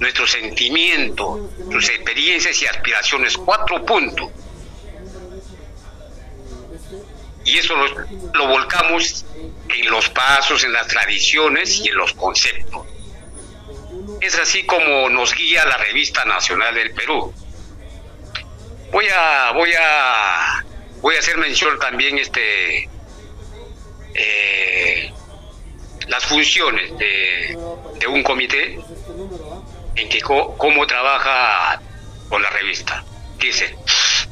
[0.00, 1.40] nuestros sentimientos,
[1.70, 3.36] sus experiencias y aspiraciones.
[3.36, 4.30] Cuatro puntos.
[7.44, 7.86] Y eso lo,
[8.34, 9.24] lo volcamos
[9.68, 12.86] en los pasos, en las tradiciones y en los conceptos.
[14.22, 17.34] Es así como nos guía la revista nacional del Perú.
[18.92, 20.64] Voy a, voy a,
[21.00, 22.88] voy a hacer mención también este,
[24.14, 25.12] eh,
[26.06, 27.58] las funciones de,
[28.08, 28.78] un comité
[29.96, 31.82] en que cómo trabaja
[32.28, 33.04] con la revista.
[33.40, 33.76] Dice,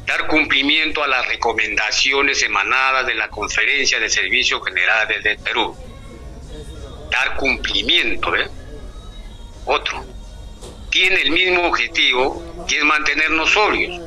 [0.06, 5.76] dar cumplimiento a las recomendaciones emanadas de la Conferencia de Servicios Generales del Perú.
[7.10, 8.48] Dar cumplimiento, ¿eh?
[9.66, 10.04] Otro.
[10.90, 14.00] Tiene el mismo objetivo que es mantenernos sobrios,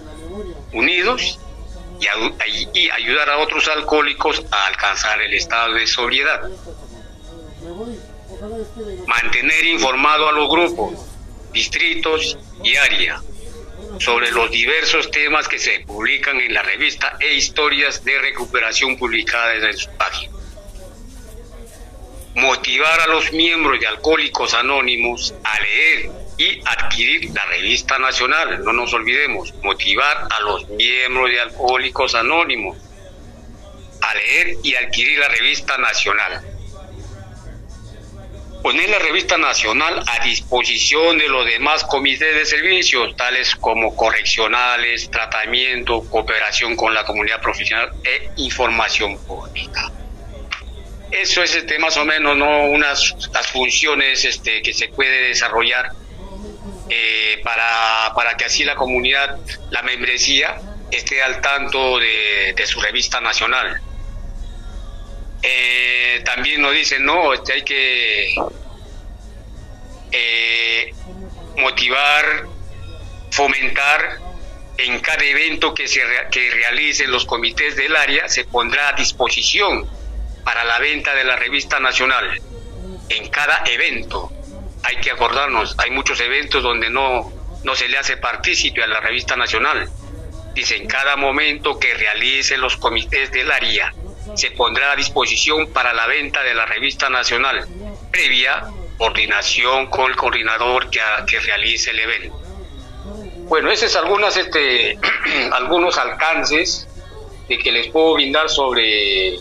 [0.73, 1.39] unidos
[2.73, 6.41] y, ayudar a otros alcohólicos a alcanzar el estado de sobriedad.
[9.07, 10.99] Mantener informado a los grupos,
[11.53, 13.21] distritos y área
[13.99, 19.63] sobre los diversos temas que se publican en la revista e historias de recuperación publicadas
[19.63, 20.42] en su página
[22.35, 28.63] motivar a los miembros de Alcohólicos Anónimos a leer y adquirir la revista nacional.
[28.63, 32.77] No nos olvidemos, motivar a los miembros de Alcohólicos Anónimos
[34.01, 36.41] a leer y adquirir la revista nacional.
[38.63, 45.11] Poner la revista nacional a disposición de los demás comités de servicios, tales como correccionales,
[45.11, 49.91] tratamiento, cooperación con la comunidad profesional e información pública.
[51.13, 55.91] Eso es este, más o menos no unas las funciones este, que se puede desarrollar
[56.89, 59.37] eh, para, que así la comunidad,
[59.69, 60.59] la membresía,
[60.89, 63.79] esté al tanto de, su revista nacional.
[65.43, 68.35] Eh, también nos dicen, no, este, hay que
[70.11, 70.93] eh,
[71.57, 72.47] motivar,
[73.29, 74.17] fomentar
[74.79, 76.01] en cada evento que se
[76.31, 79.87] que realicen los comités del área, se pondrá a disposición
[80.43, 82.41] para la venta de la revista nacional.
[83.09, 84.31] En cada evento,
[84.83, 87.31] hay que acordarnos, hay muchos eventos donde no,
[87.63, 89.89] no se le hace partícipe a la revista nacional.
[90.53, 93.93] Dice, en cada momento que realice los comités del área,
[94.35, 97.67] se pondrá a disposición para la venta de la revista nacional,
[98.11, 98.63] previa
[98.97, 102.39] coordinación con el coordinador que, que realice el evento.
[103.47, 104.97] Bueno, esos son algunas, este,
[105.51, 106.87] algunos alcances
[107.47, 109.39] de que les puedo brindar sobre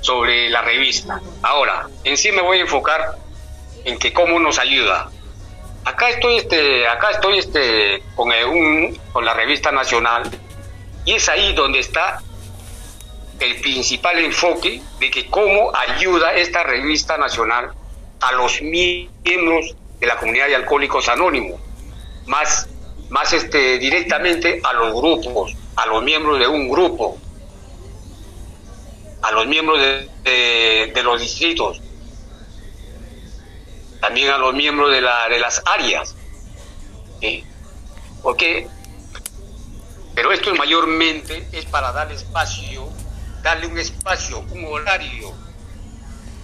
[0.00, 1.20] sobre la revista.
[1.42, 3.16] Ahora, en sí me voy a enfocar
[3.84, 5.10] en que cómo nos ayuda.
[5.84, 10.30] Acá estoy este, acá estoy este con un, con la revista nacional
[11.04, 12.22] y es ahí donde está
[13.40, 17.72] el principal enfoque de que cómo ayuda esta revista nacional
[18.20, 21.58] a los miembros de la comunidad de alcohólicos anónimos,
[22.26, 22.68] más,
[23.08, 27.18] más este, directamente a los grupos, a los miembros de un grupo,
[29.22, 31.80] a los miembros de, de, los distritos,
[34.00, 36.14] también a los miembros de, la, de las áreas.
[37.20, 37.44] ¿sí?
[38.22, 38.68] Porque,
[40.14, 42.88] pero esto mayormente es para dar espacio,
[43.42, 45.32] darle un espacio, un horario,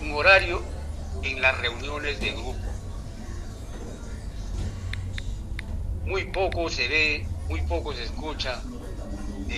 [0.01, 0.63] un horario
[1.23, 2.55] en las reuniones de grupo.
[6.05, 8.63] Muy poco se ve, muy poco se escucha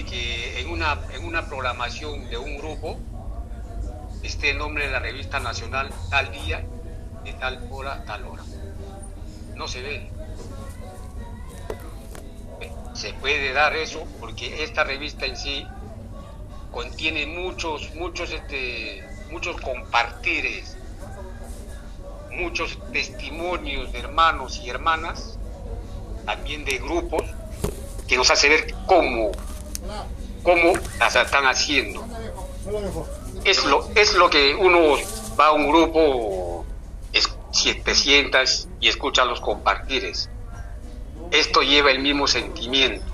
[0.04, 2.98] que en una, en una programación de un grupo
[4.22, 6.64] esté el nombre de la revista nacional tal día,
[7.24, 8.42] de tal hora, tal hora.
[9.54, 10.10] No se ve.
[12.94, 15.66] Se puede dar eso porque esta revista en sí
[16.70, 20.76] contiene muchos, muchos, este, muchos compartires,
[22.32, 25.38] muchos testimonios de hermanos y hermanas,
[26.26, 27.22] también de grupos,
[28.06, 29.30] que nos hace ver cómo,
[30.42, 32.04] cómo las están haciendo.
[33.44, 34.96] Es lo, es lo que uno
[35.38, 36.64] va a un grupo,
[37.12, 37.28] es,
[37.84, 40.28] te sientas y escucha los compartires.
[41.30, 43.04] Esto lleva el mismo sentimiento.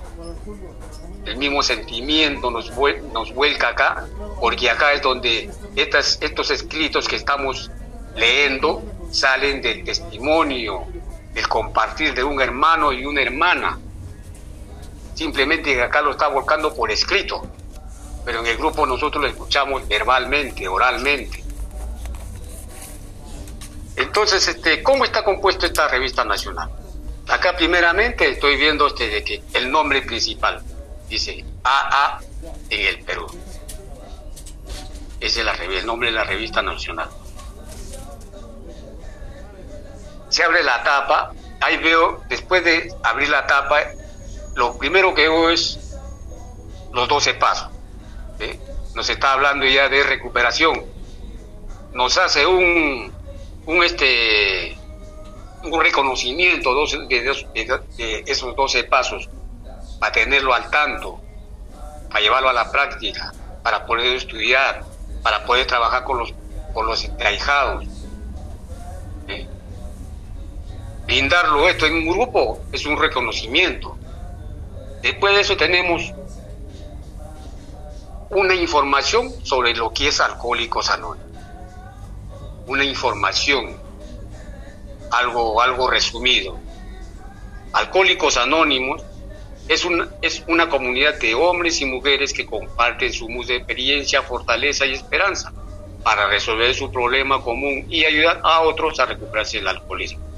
[1.25, 2.71] El mismo sentimiento nos,
[3.13, 4.07] nos vuelca acá,
[4.41, 7.71] porque acá es donde estas, estos escritos que estamos
[8.15, 10.85] leyendo salen del testimonio,
[11.33, 13.79] del compartir de un hermano y una hermana.
[15.15, 17.47] Simplemente acá lo está volcando por escrito,
[18.25, 21.45] pero en el grupo nosotros lo escuchamos verbalmente, oralmente.
[23.97, 26.69] Entonces, este, ¿cómo está compuesto esta revista nacional?
[27.29, 30.63] Acá primeramente estoy viendo este de que el nombre principal
[31.09, 32.21] dice AA
[32.71, 33.27] en el Perú.
[35.21, 37.09] Ese es la, el nombre de la revista nacional.
[40.29, 43.81] Se abre la tapa, ahí veo, después de abrir la tapa,
[44.55, 45.97] lo primero que veo es
[46.93, 47.69] los 12 pasos.
[48.95, 50.85] Nos está hablando ya de recuperación.
[51.93, 53.13] Nos hace un,
[53.67, 54.77] un este
[55.65, 59.29] un reconocimiento de, esos 12 pasos
[59.99, 61.21] para tenerlo al tanto,
[62.09, 63.33] para llevarlo a la práctica,
[63.63, 64.85] para poder estudiar,
[65.23, 66.35] para poder trabajar con los,
[66.75, 67.09] con los
[71.07, 73.97] brindarlo esto en un grupo es un reconocimiento.
[75.05, 76.15] Después de eso tenemos
[78.31, 81.29] una información sobre lo que es Alcohólicos Anónimos.
[82.67, 83.77] Una información,
[85.11, 86.59] algo, algo resumido.
[87.75, 89.03] Alcohólicos Anónimos
[89.69, 94.95] es una, es una comunidad de hombres y mujeres que comparten su experiencia, fortaleza y
[94.95, 95.53] esperanza
[96.03, 100.34] para resolver su problema común y ayudar a otros a recuperarse del alcoholismo.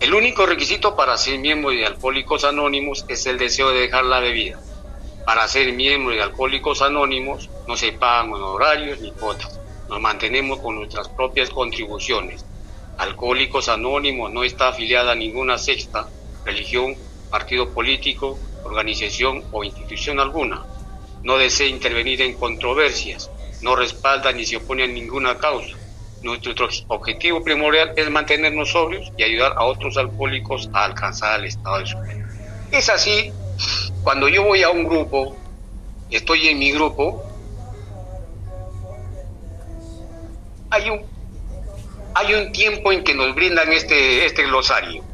[0.00, 4.18] El único requisito para ser miembro de Alcohólicos Anónimos es el deseo de dejar la
[4.18, 4.58] bebida.
[5.24, 9.60] Para ser miembro de Alcohólicos Anónimos no se pagan honorarios ni cuotas.
[9.88, 12.44] Nos mantenemos con nuestras propias contribuciones.
[12.98, 16.08] Alcohólicos Anónimos no está afiliada a ninguna sexta,
[16.44, 16.96] religión,
[17.30, 20.66] partido político, organización o institución alguna.
[21.22, 23.30] No desea intervenir en controversias.
[23.62, 25.83] No respalda ni se opone a ninguna causa
[26.24, 31.80] nuestro objetivo primordial es mantenernos sobrios y ayudar a otros alcohólicos a alcanzar el estado
[31.80, 32.26] de sobriedad.
[32.72, 33.30] Es así,
[34.02, 35.36] cuando yo voy a un grupo,
[36.10, 37.22] estoy en mi grupo,
[40.70, 41.02] hay un,
[42.14, 45.04] hay un tiempo en que nos brindan este, este glosario,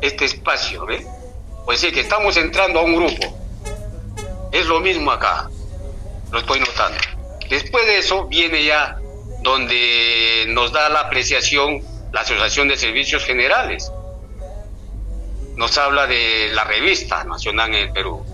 [0.00, 1.06] este espacio, ¿ve?
[1.64, 3.38] Pues sí, que estamos entrando a un grupo.
[4.50, 5.48] Es lo mismo acá,
[6.32, 7.13] lo estoy notando.
[7.48, 8.98] Después de eso viene ya
[9.42, 11.82] donde nos da la apreciación
[12.12, 13.90] la Asociación de Servicios Generales.
[15.56, 18.24] Nos habla de la revista nacional en el Perú.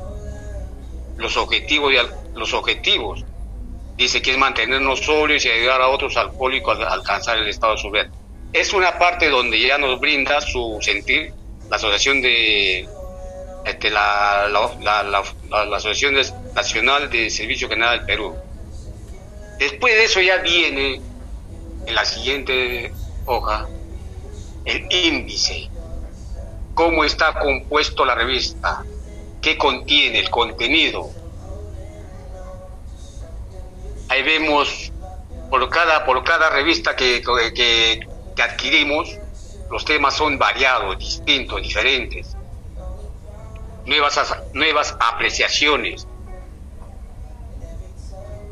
[1.16, 1.92] Los objetivos,
[2.34, 3.24] los objetivos.
[3.96, 7.78] Dice que es mantenernos sobrios y ayudar a otros alcohólicos a alcanzar el estado de
[7.78, 8.11] sobriedad.
[8.52, 11.32] Es una parte donde ya nos brinda su sentir
[11.68, 12.88] la Asociación de
[13.64, 16.16] este, la, la, Asociación
[16.54, 18.36] Nacional de Servicio General del Perú
[19.61, 21.02] Después de eso ya viene
[21.84, 22.94] en la siguiente
[23.26, 23.68] hoja
[24.64, 25.68] el índice,
[26.72, 28.82] cómo está compuesto la revista,
[29.42, 31.11] qué contiene el contenido.
[34.08, 34.92] Ahí vemos
[35.50, 37.22] por cada, por cada revista que,
[37.54, 38.00] que,
[38.42, 39.14] adquirimos,
[39.70, 42.34] los temas son variados, distintos, diferentes.
[43.84, 46.06] Nuevas, nuevas apreciaciones,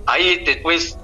[0.09, 0.97] Ahí después,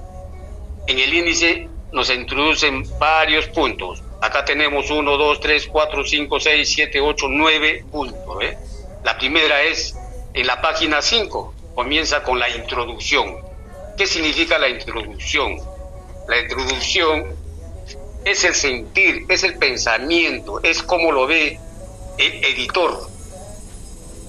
[0.87, 4.01] en el índice, nos introducen varios puntos.
[4.19, 8.43] Acá tenemos 1, 2, 3, 4, 5, 6, 7, 8, 9 puntos.
[8.43, 8.57] ¿eh?
[9.03, 9.95] La primera es
[10.33, 13.37] en la página 5, comienza con la introducción.
[13.95, 15.55] ¿Qué significa la introducción?
[16.27, 17.35] La introducción
[18.25, 21.59] es el sentir, es el pensamiento, es como lo ve
[22.17, 23.07] el editor,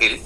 [0.00, 0.20] el,